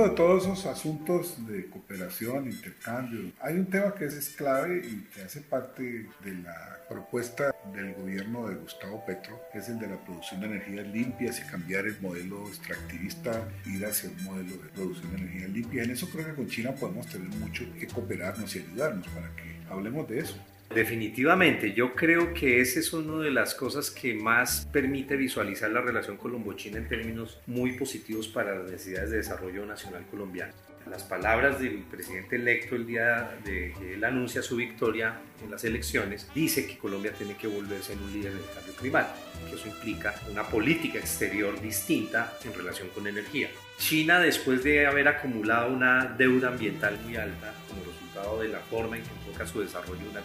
De 0.02 0.10
todos 0.10 0.44
esos 0.44 0.66
asuntos 0.66 1.46
de 1.46 1.66
cooperación, 1.66 2.50
intercambio, 2.50 3.30
hay 3.40 3.54
un 3.54 3.66
tema 3.66 3.94
que 3.94 4.06
es 4.06 4.30
clave 4.30 4.82
y 4.84 5.04
que 5.14 5.22
hace 5.22 5.40
parte 5.40 6.08
de 6.24 6.34
la 6.42 6.80
propuesta 6.88 7.54
del 7.72 7.94
gobierno 7.94 8.48
de 8.48 8.56
Gustavo 8.56 9.04
Petro, 9.06 9.40
que 9.52 9.58
es 9.58 9.68
el 9.68 9.78
de 9.78 9.86
la 9.86 10.04
producción 10.04 10.40
de 10.40 10.46
energías 10.46 10.86
limpias 10.88 11.40
y 11.40 11.50
cambiar 11.50 11.86
el 11.86 12.00
modelo 12.00 12.48
extractivista, 12.48 13.48
ir 13.66 13.86
hacia 13.86 14.10
un 14.10 14.24
modelo 14.24 14.56
de 14.56 14.68
producción 14.70 15.10
de 15.12 15.18
energías 15.18 15.50
limpias. 15.50 15.86
En 15.86 15.92
eso 15.92 16.08
creo 16.10 16.26
que 16.26 16.34
con 16.34 16.48
China 16.48 16.72
podemos 16.74 17.06
tener 17.06 17.28
mucho 17.28 17.64
que 17.78 17.86
cooperarnos 17.86 18.54
y 18.56 18.58
ayudarnos 18.58 19.06
para 19.08 19.28
que 19.36 19.60
hablemos 19.70 20.08
de 20.08 20.18
eso. 20.18 20.36
Definitivamente, 20.74 21.72
yo 21.72 21.94
creo 21.94 22.34
que 22.34 22.60
esa 22.60 22.80
es 22.80 22.92
una 22.92 23.22
de 23.22 23.30
las 23.30 23.54
cosas 23.54 23.90
que 23.90 24.12
más 24.14 24.68
permite 24.72 25.14
visualizar 25.16 25.70
la 25.70 25.80
relación 25.80 26.16
colombo-china 26.16 26.78
en 26.78 26.88
términos 26.88 27.38
muy 27.46 27.72
positivos 27.72 28.26
para 28.26 28.56
las 28.56 28.70
necesidades 28.70 29.10
de 29.10 29.18
desarrollo 29.18 29.64
nacional 29.66 30.04
colombiano. 30.10 30.52
Las 30.90 31.04
palabras 31.04 31.60
del 31.60 31.78
presidente 31.78 32.36
electo 32.36 32.76
el 32.76 32.86
día 32.86 33.38
de 33.44 33.72
que 33.78 33.94
él 33.94 34.04
anuncia 34.04 34.42
su 34.42 34.56
victoria 34.56 35.18
en 35.42 35.50
las 35.50 35.64
elecciones, 35.64 36.28
dice 36.34 36.66
que 36.66 36.76
Colombia 36.76 37.12
tiene 37.16 37.36
que 37.36 37.46
volverse 37.46 37.94
en 37.94 38.02
un 38.02 38.12
líder 38.12 38.34
del 38.34 38.44
cambio 38.52 38.74
climático, 38.74 39.18
que 39.48 39.54
eso 39.54 39.68
implica 39.68 40.14
una 40.30 40.42
política 40.42 40.98
exterior 40.98 41.58
distinta 41.60 42.36
en 42.44 42.52
relación 42.52 42.88
con 42.88 43.06
energía. 43.06 43.48
China, 43.78 44.20
después 44.20 44.62
de 44.62 44.86
haber 44.86 45.08
acumulado 45.08 45.72
una 45.72 46.04
deuda 46.18 46.48
ambiental 46.48 46.98
muy 47.04 47.16
alta 47.16 47.54
como 47.68 47.82
resultado 47.84 48.40
de 48.42 48.48
la 48.48 48.58
forma 48.58 48.98
en 48.98 49.04
que 49.04 49.10
enfoca 49.10 49.46
su 49.46 49.60
desarrollo 49.60 50.02
en 50.10 50.16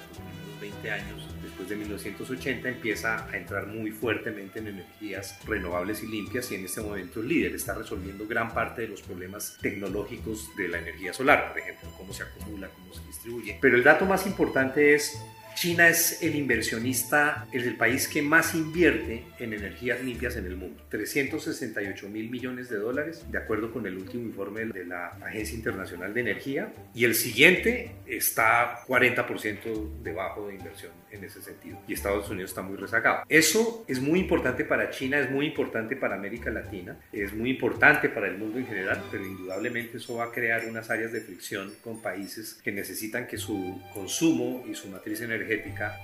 20 0.60 0.92
años, 0.92 1.28
después 1.42 1.70
de 1.70 1.76
1980, 1.76 2.70
empieza 2.70 3.28
a 3.30 3.38
entrar 3.38 3.68
muy 3.68 3.92
fuertemente 3.92 4.60
en 4.60 4.68
energías 4.68 5.40
renovables 5.46 6.04
y 6.04 6.08
limpias 6.08 6.52
y 6.52 6.56
en 6.56 6.66
este 6.66 6.82
momento 6.82 7.22
es 7.22 7.26
líder, 7.26 7.56
está 7.56 7.74
resolviendo 7.74 8.28
gran 8.28 8.54
parte 8.54 8.84
de 8.84 8.90
los 8.90 9.02
problemas 9.02 9.58
tecnológicos 9.62 10.50
de 10.58 10.68
la 10.68 10.80
energía 10.80 11.14
solar, 11.14 11.50
por 11.50 11.60
ejemplo, 11.60 11.90
cómo 11.98 12.14
se 12.14 12.24
acumula, 12.24 12.70
cómo 12.70 12.94
se 12.94 13.06
distribuye. 13.08 13.58
Pero 13.62 13.76
el 13.76 13.84
dato 13.84 14.06
más 14.06 14.26
importante 14.28 14.94
es 14.94 15.20
China 15.60 15.90
es 15.90 16.24
el 16.24 16.38
inversionista, 16.38 17.46
es 17.52 17.66
el 17.66 17.76
país 17.76 18.08
que 18.08 18.22
más 18.22 18.56
invierte 18.56 19.26
en 19.40 19.52
energías 19.52 20.02
limpias 20.02 20.38
en 20.38 20.46
el 20.46 20.56
mundo. 20.56 20.82
368 20.88 22.08
mil 22.08 22.30
millones 22.30 22.70
de 22.70 22.78
dólares, 22.78 23.26
de 23.30 23.38
acuerdo 23.40 23.74
con 23.74 23.86
el 23.86 23.98
último 23.98 24.24
informe 24.24 24.64
de 24.64 24.86
la 24.86 25.08
Agencia 25.22 25.58
Internacional 25.58 26.14
de 26.14 26.22
Energía. 26.22 26.74
Y 26.96 27.04
el 27.04 27.14
siguiente 27.14 27.92
está 28.08 28.86
40% 28.88 30.02
debajo 30.02 30.48
de 30.48 30.56
inversión 30.56 30.94
en 31.12 31.26
ese 31.26 31.42
sentido. 31.42 31.82
Y 31.90 31.94
Estados 31.94 32.30
Unidos 32.30 32.52
está 32.52 32.62
muy 32.62 32.78
rezagado. 32.78 33.24
Eso 33.28 33.84
es 33.90 34.00
muy 34.00 34.20
importante 34.20 34.64
para 34.64 34.92
China, 34.92 35.20
es 35.20 35.30
muy 35.30 35.48
importante 35.48 35.98
para 35.98 36.16
América 36.16 36.52
Latina, 36.52 36.98
es 37.12 37.34
muy 37.34 37.50
importante 37.50 38.08
para 38.08 38.30
el 38.30 38.38
mundo 38.38 38.60
en 38.60 38.66
general, 38.66 39.04
pero 39.12 39.26
indudablemente 39.26 39.98
eso 39.98 40.16
va 40.16 40.26
a 40.26 40.32
crear 40.32 40.66
unas 40.70 40.90
áreas 40.90 41.12
de 41.12 41.20
fricción 41.20 41.74
con 41.84 42.02
países 42.02 42.54
que 42.64 42.72
necesitan 42.72 43.28
que 43.28 43.38
su 43.38 43.82
consumo 43.94 44.64
y 44.66 44.74
su 44.74 44.88
matriz 44.88 45.20
energética 45.20 45.49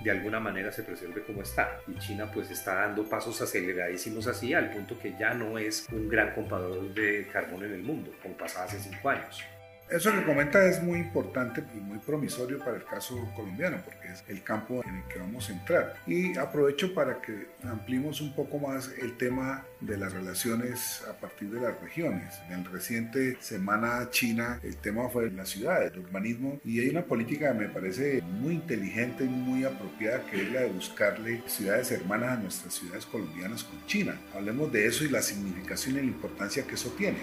de 0.04 0.12
alguna 0.12 0.40
manera 0.40 0.72
se 0.72 0.84
preserve 0.84 1.24
como 1.24 1.42
está. 1.42 1.80
Y 1.88 1.98
China 2.00 2.30
pues 2.34 2.50
está 2.52 2.76
dando 2.76 3.08
pasos 3.08 3.42
aceleradísimos 3.42 4.28
así 4.28 4.54
al 4.54 4.72
punto 4.72 4.98
que 5.00 5.16
ya 5.18 5.34
no 5.34 5.58
es 5.58 5.88
un 5.92 6.10
gran 6.10 6.34
comprador 6.34 6.94
de 6.94 7.28
carbón 7.32 7.66
en 7.66 7.74
el 7.74 7.84
mundo, 7.84 8.12
como 8.22 8.36
pasaba 8.36 8.66
hace 8.66 8.80
cinco 8.80 9.10
años. 9.10 9.44
Eso 9.90 10.12
que 10.12 10.24
comenta 10.24 10.66
es 10.66 10.82
muy 10.82 10.98
importante 10.98 11.64
y 11.76 11.78
muy 11.78 12.00
promisorio 12.00 12.58
para 12.58 12.76
el 12.76 12.86
caso 12.86 13.32
colombiano, 13.36 13.78
porque 13.86 14.08
es 14.08 14.24
el 14.28 14.42
campo 14.42 14.84
en 14.84 14.96
el 14.96 15.04
que 15.04 15.20
vamos 15.20 15.48
a 15.48 15.54
entrar. 15.54 15.94
Y 16.08 16.36
aprovecho 16.40 16.92
para 16.96 17.22
que 17.22 17.50
ampliemos 17.64 18.20
un 18.20 18.34
poco 18.34 18.58
más 18.58 18.92
el 19.00 19.16
tema 19.16 19.64
de 19.86 19.98
las 19.98 20.14
relaciones 20.14 21.04
a 21.10 21.14
partir 21.14 21.50
de 21.50 21.62
las 21.62 21.80
regiones. 21.82 22.34
En 22.50 22.64
la 22.64 22.70
reciente 22.70 23.38
Semana 23.40 24.10
China 24.10 24.60
el 24.64 24.78
tema 24.78 25.10
fue 25.10 25.30
la 25.32 25.46
ciudad, 25.46 25.84
el 25.84 26.00
urbanismo, 26.00 26.60
y 26.64 26.80
hay 26.80 26.90
una 26.90 27.04
política 27.04 27.52
que 27.52 27.60
me 27.60 27.70
parece 27.70 28.22
muy 28.22 28.56
inteligente 28.56 29.24
y 29.24 29.30
muy 29.30 29.64
apropiada, 29.64 30.26
que 30.26 30.42
es 30.42 30.52
la 30.52 30.62
de 30.62 30.70
buscarle 30.70 31.44
ciudades 31.48 31.92
hermanas 31.92 32.38
a 32.38 32.42
nuestras 32.42 32.74
ciudades 32.74 33.06
colombianas 33.06 33.64
con 33.64 33.86
China. 33.86 34.20
Hablemos 34.34 34.72
de 34.72 34.86
eso 34.88 35.04
y 35.04 35.10
la 35.10 35.22
significación 35.22 35.96
y 35.96 36.00
la 36.00 36.06
importancia 36.06 36.66
que 36.66 36.76
eso 36.76 36.94
tiene. 36.98 37.18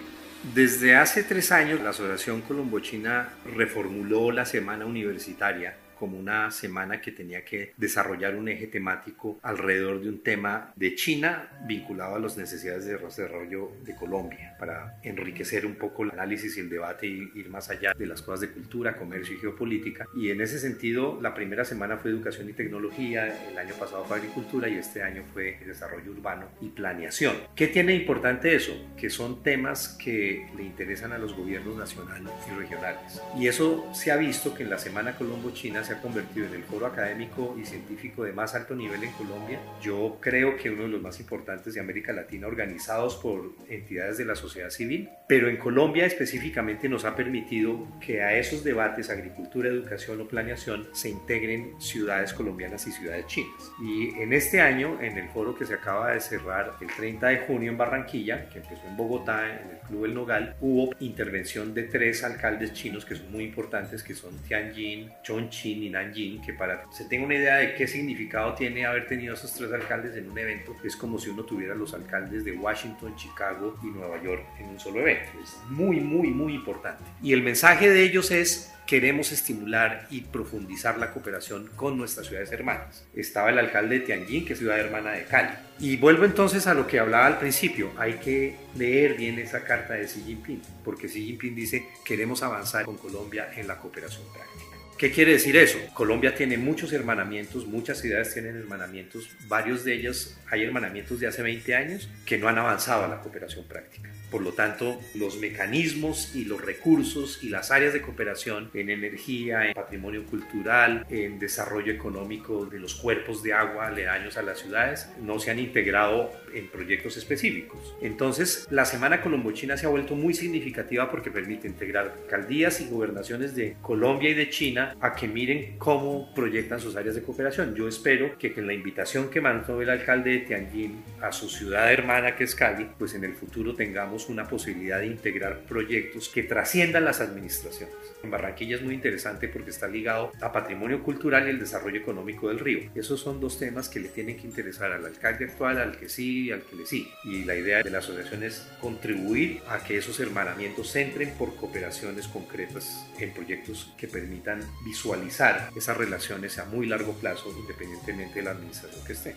Desde 0.54 0.96
hace 0.96 1.22
tres 1.22 1.52
años, 1.52 1.80
la 1.80 1.90
Asociación 1.90 2.42
Colombo-China 2.42 3.28
reformuló 3.54 4.32
la 4.32 4.44
semana 4.44 4.86
universitaria 4.86 5.76
como 6.02 6.18
una 6.18 6.50
semana 6.50 7.00
que 7.00 7.12
tenía 7.12 7.44
que 7.44 7.74
desarrollar 7.76 8.34
un 8.34 8.48
eje 8.48 8.66
temático 8.66 9.38
alrededor 9.40 10.00
de 10.00 10.08
un 10.08 10.20
tema 10.20 10.72
de 10.74 10.96
China 10.96 11.48
vinculado 11.64 12.16
a 12.16 12.18
las 12.18 12.36
necesidades 12.36 12.86
de 12.86 12.98
desarrollo 12.98 13.70
de 13.84 13.94
Colombia, 13.94 14.56
para 14.58 14.98
enriquecer 15.04 15.64
un 15.64 15.76
poco 15.76 16.02
el 16.02 16.10
análisis 16.10 16.56
y 16.56 16.60
el 16.60 16.70
debate 16.70 17.06
y 17.06 17.30
ir 17.36 17.50
más 17.50 17.70
allá 17.70 17.92
de 17.96 18.06
las 18.06 18.20
cosas 18.20 18.40
de 18.40 18.48
cultura, 18.48 18.96
comercio 18.96 19.36
y 19.36 19.38
geopolítica. 19.38 20.06
Y 20.16 20.30
en 20.30 20.40
ese 20.40 20.58
sentido, 20.58 21.20
la 21.22 21.34
primera 21.34 21.64
semana 21.64 21.96
fue 21.98 22.10
educación 22.10 22.50
y 22.50 22.52
tecnología, 22.52 23.48
el 23.48 23.56
año 23.56 23.74
pasado 23.74 24.04
fue 24.04 24.16
agricultura 24.16 24.68
y 24.68 24.78
este 24.78 25.04
año 25.04 25.22
fue 25.32 25.60
desarrollo 25.64 26.10
urbano 26.10 26.48
y 26.60 26.70
planeación. 26.70 27.36
¿Qué 27.54 27.68
tiene 27.68 27.94
importante 27.94 28.56
eso? 28.56 28.72
Que 28.96 29.08
son 29.08 29.44
temas 29.44 29.96
que 30.02 30.48
le 30.56 30.64
interesan 30.64 31.12
a 31.12 31.18
los 31.18 31.32
gobiernos 31.36 31.76
nacionales 31.76 32.32
y 32.50 32.58
regionales. 32.58 33.22
Y 33.38 33.46
eso 33.46 33.88
se 33.94 34.10
ha 34.10 34.16
visto 34.16 34.52
que 34.52 34.64
en 34.64 34.70
la 34.70 34.78
Semana 34.78 35.16
Colombo-China 35.16 35.84
se 35.84 35.91
ha 35.92 36.00
convertido 36.00 36.46
en 36.46 36.54
el 36.54 36.64
foro 36.64 36.86
académico 36.86 37.56
y 37.60 37.64
científico 37.64 38.24
de 38.24 38.32
más 38.32 38.54
alto 38.54 38.74
nivel 38.74 39.02
en 39.04 39.12
Colombia. 39.12 39.60
Yo 39.80 40.18
creo 40.20 40.56
que 40.56 40.70
uno 40.70 40.84
de 40.84 40.88
los 40.88 41.02
más 41.02 41.20
importantes 41.20 41.74
de 41.74 41.80
América 41.80 42.12
Latina, 42.12 42.46
organizados 42.46 43.16
por 43.16 43.52
entidades 43.68 44.18
de 44.18 44.24
la 44.24 44.34
sociedad 44.34 44.70
civil, 44.70 45.08
pero 45.26 45.48
en 45.48 45.56
Colombia 45.56 46.04
específicamente 46.04 46.88
nos 46.88 47.04
ha 47.04 47.14
permitido 47.14 47.88
que 48.00 48.22
a 48.22 48.36
esos 48.36 48.64
debates, 48.64 49.10
agricultura, 49.10 49.68
educación 49.68 50.20
o 50.20 50.28
planeación, 50.28 50.88
se 50.92 51.10
integren 51.10 51.80
ciudades 51.80 52.32
colombianas 52.32 52.86
y 52.86 52.92
ciudades 52.92 53.26
chinas. 53.26 53.72
Y 53.82 54.10
en 54.20 54.32
este 54.32 54.60
año, 54.60 55.00
en 55.00 55.18
el 55.18 55.28
foro 55.30 55.54
que 55.54 55.66
se 55.66 55.74
acaba 55.74 56.12
de 56.12 56.20
cerrar 56.20 56.74
el 56.80 56.88
30 56.88 57.28
de 57.28 57.38
junio 57.38 57.70
en 57.70 57.78
Barranquilla, 57.78 58.48
que 58.48 58.58
empezó 58.58 58.86
en 58.86 58.96
Bogotá, 58.96 59.60
en 59.60 59.70
el 59.70 59.78
Club 59.86 60.04
El 60.04 60.14
Nogal, 60.14 60.56
hubo 60.60 60.90
intervención 61.00 61.74
de 61.74 61.84
tres 61.84 62.24
alcaldes 62.24 62.72
chinos 62.72 63.04
que 63.04 63.14
son 63.14 63.30
muy 63.30 63.44
importantes, 63.44 64.02
que 64.02 64.14
son 64.14 64.36
Tianjin, 64.42 65.10
Chongqing 65.22 65.81
y 65.82 65.90
Nanjing, 65.90 66.40
que 66.42 66.52
para 66.52 66.82
que 66.82 66.86
se 66.92 67.04
tenga 67.06 67.26
una 67.26 67.34
idea 67.34 67.56
de 67.56 67.74
qué 67.74 67.86
significado 67.86 68.54
tiene 68.54 68.86
haber 68.86 69.06
tenido 69.06 69.34
esos 69.34 69.52
tres 69.52 69.72
alcaldes 69.72 70.16
en 70.16 70.30
un 70.30 70.38
evento, 70.38 70.76
es 70.84 70.96
como 70.96 71.18
si 71.18 71.30
uno 71.30 71.44
tuviera 71.44 71.74
los 71.74 71.94
alcaldes 71.94 72.44
de 72.44 72.52
Washington, 72.52 73.14
Chicago 73.16 73.78
y 73.82 73.86
Nueva 73.86 74.22
York 74.22 74.44
en 74.58 74.68
un 74.68 74.80
solo 74.80 75.00
evento. 75.00 75.30
Es 75.42 75.56
muy, 75.68 76.00
muy, 76.00 76.28
muy 76.28 76.54
importante. 76.54 77.02
Y 77.22 77.32
el 77.32 77.42
mensaje 77.42 77.90
de 77.90 78.02
ellos 78.02 78.30
es 78.30 78.72
queremos 78.86 79.32
estimular 79.32 80.06
y 80.10 80.22
profundizar 80.22 80.98
la 80.98 81.12
cooperación 81.12 81.70
con 81.76 81.96
nuestras 81.96 82.26
ciudades 82.26 82.52
hermanas. 82.52 83.06
Estaba 83.14 83.50
el 83.50 83.58
alcalde 83.58 84.00
de 84.00 84.06
Tianjin, 84.06 84.44
que 84.44 84.52
es 84.52 84.58
ciudad 84.58 84.78
hermana 84.78 85.12
de 85.12 85.24
Cali. 85.24 85.54
Y 85.78 85.96
vuelvo 85.96 86.24
entonces 86.24 86.66
a 86.66 86.74
lo 86.74 86.86
que 86.86 86.98
hablaba 86.98 87.26
al 87.26 87.38
principio, 87.38 87.90
hay 87.96 88.14
que 88.14 88.56
leer 88.76 89.16
bien 89.16 89.38
esa 89.38 89.64
carta 89.64 89.94
de 89.94 90.06
Xi 90.06 90.22
Jinping, 90.22 90.62
porque 90.84 91.06
Xi 91.06 91.24
Jinping 91.24 91.54
dice, 91.54 91.86
queremos 92.04 92.42
avanzar 92.42 92.84
con 92.84 92.96
Colombia 92.96 93.50
en 93.56 93.66
la 93.66 93.78
cooperación 93.78 94.24
práctica. 94.32 94.71
¿Qué 95.02 95.10
quiere 95.10 95.32
decir 95.32 95.56
eso? 95.56 95.78
Colombia 95.94 96.32
tiene 96.32 96.56
muchos 96.56 96.92
hermanamientos, 96.92 97.66
muchas 97.66 97.98
ciudades 97.98 98.32
tienen 98.32 98.54
hermanamientos, 98.54 99.28
varios 99.48 99.82
de 99.82 99.94
ellos 99.94 100.38
hay 100.48 100.62
hermanamientos 100.62 101.18
de 101.18 101.26
hace 101.26 101.42
20 101.42 101.74
años 101.74 102.08
que 102.24 102.38
no 102.38 102.46
han 102.46 102.56
avanzado 102.56 103.06
a 103.06 103.08
la 103.08 103.20
cooperación 103.20 103.64
práctica. 103.64 104.08
Por 104.32 104.40
lo 104.40 104.52
tanto, 104.52 104.98
los 105.14 105.38
mecanismos 105.38 106.34
y 106.34 106.46
los 106.46 106.64
recursos 106.64 107.38
y 107.42 107.50
las 107.50 107.70
áreas 107.70 107.92
de 107.92 108.00
cooperación 108.00 108.70
en 108.72 108.88
energía, 108.88 109.68
en 109.68 109.74
patrimonio 109.74 110.24
cultural, 110.24 111.06
en 111.10 111.38
desarrollo 111.38 111.92
económico 111.92 112.64
de 112.64 112.80
los 112.80 112.94
cuerpos 112.94 113.42
de 113.42 113.52
agua 113.52 113.88
aledaños 113.88 114.38
a 114.38 114.42
las 114.42 114.60
ciudades, 114.60 115.10
no 115.20 115.38
se 115.38 115.50
han 115.50 115.58
integrado 115.58 116.32
en 116.54 116.68
proyectos 116.68 117.18
específicos. 117.18 117.94
Entonces, 118.00 118.66
la 118.70 118.86
Semana 118.86 119.20
Colombochina 119.20 119.76
se 119.76 119.84
ha 119.84 119.90
vuelto 119.90 120.14
muy 120.14 120.32
significativa 120.32 121.10
porque 121.10 121.30
permite 121.30 121.68
integrar 121.68 122.14
alcaldías 122.22 122.80
y 122.80 122.88
gobernaciones 122.88 123.54
de 123.54 123.76
Colombia 123.82 124.30
y 124.30 124.34
de 124.34 124.48
China 124.48 124.96
a 125.00 125.14
que 125.14 125.28
miren 125.28 125.76
cómo 125.78 126.32
proyectan 126.34 126.80
sus 126.80 126.96
áreas 126.96 127.14
de 127.14 127.22
cooperación. 127.22 127.74
Yo 127.74 127.86
espero 127.86 128.38
que 128.38 128.54
con 128.54 128.66
la 128.66 128.72
invitación 128.72 129.28
que 129.28 129.42
mandó 129.42 129.82
el 129.82 129.90
alcalde 129.90 130.30
de 130.30 130.38
Tianjin 130.38 131.02
a 131.20 131.32
su 131.32 131.50
ciudad 131.50 131.92
hermana 131.92 132.34
que 132.34 132.44
es 132.44 132.54
Cali, 132.54 132.88
pues 132.98 133.14
en 133.14 133.24
el 133.24 133.34
futuro 133.34 133.74
tengamos 133.74 134.21
una 134.28 134.48
posibilidad 134.48 135.00
de 135.00 135.06
integrar 135.06 135.60
proyectos 135.60 136.28
que 136.28 136.42
trasciendan 136.42 137.04
las 137.04 137.20
administraciones. 137.20 137.94
En 138.22 138.30
Barranquilla 138.30 138.76
es 138.76 138.82
muy 138.82 138.94
interesante 138.94 139.48
porque 139.48 139.70
está 139.70 139.88
ligado 139.88 140.32
a 140.40 140.52
patrimonio 140.52 141.02
cultural 141.02 141.46
y 141.46 141.50
el 141.50 141.58
desarrollo 141.58 142.00
económico 142.00 142.48
del 142.48 142.58
río. 142.58 142.90
Esos 142.94 143.20
son 143.20 143.40
dos 143.40 143.58
temas 143.58 143.88
que 143.88 144.00
le 144.00 144.08
tienen 144.08 144.36
que 144.36 144.46
interesar 144.46 144.92
al 144.92 145.04
alcalde 145.04 145.46
actual, 145.46 145.78
al 145.78 145.96
que 145.96 146.08
sí 146.08 146.46
y 146.46 146.52
al 146.52 146.62
que 146.62 146.76
le 146.76 146.86
sí. 146.86 147.08
Y 147.24 147.44
la 147.44 147.56
idea 147.56 147.82
de 147.82 147.90
la 147.90 147.98
asociación 147.98 148.42
es 148.42 148.66
contribuir 148.80 149.62
a 149.68 149.82
que 149.82 149.96
esos 149.96 150.20
hermanamientos 150.20 150.94
entren 150.96 151.30
por 151.38 151.56
cooperaciones 151.56 152.28
concretas 152.28 153.06
en 153.18 153.32
proyectos 153.32 153.92
que 153.96 154.08
permitan 154.08 154.60
visualizar 154.84 155.70
esas 155.76 155.96
relaciones 155.96 156.58
a 156.58 156.64
muy 156.66 156.86
largo 156.86 157.12
plazo 157.14 157.52
independientemente 157.58 158.36
de 158.36 158.42
la 158.42 158.50
administración 158.52 159.04
que 159.04 159.12
esté. 159.12 159.36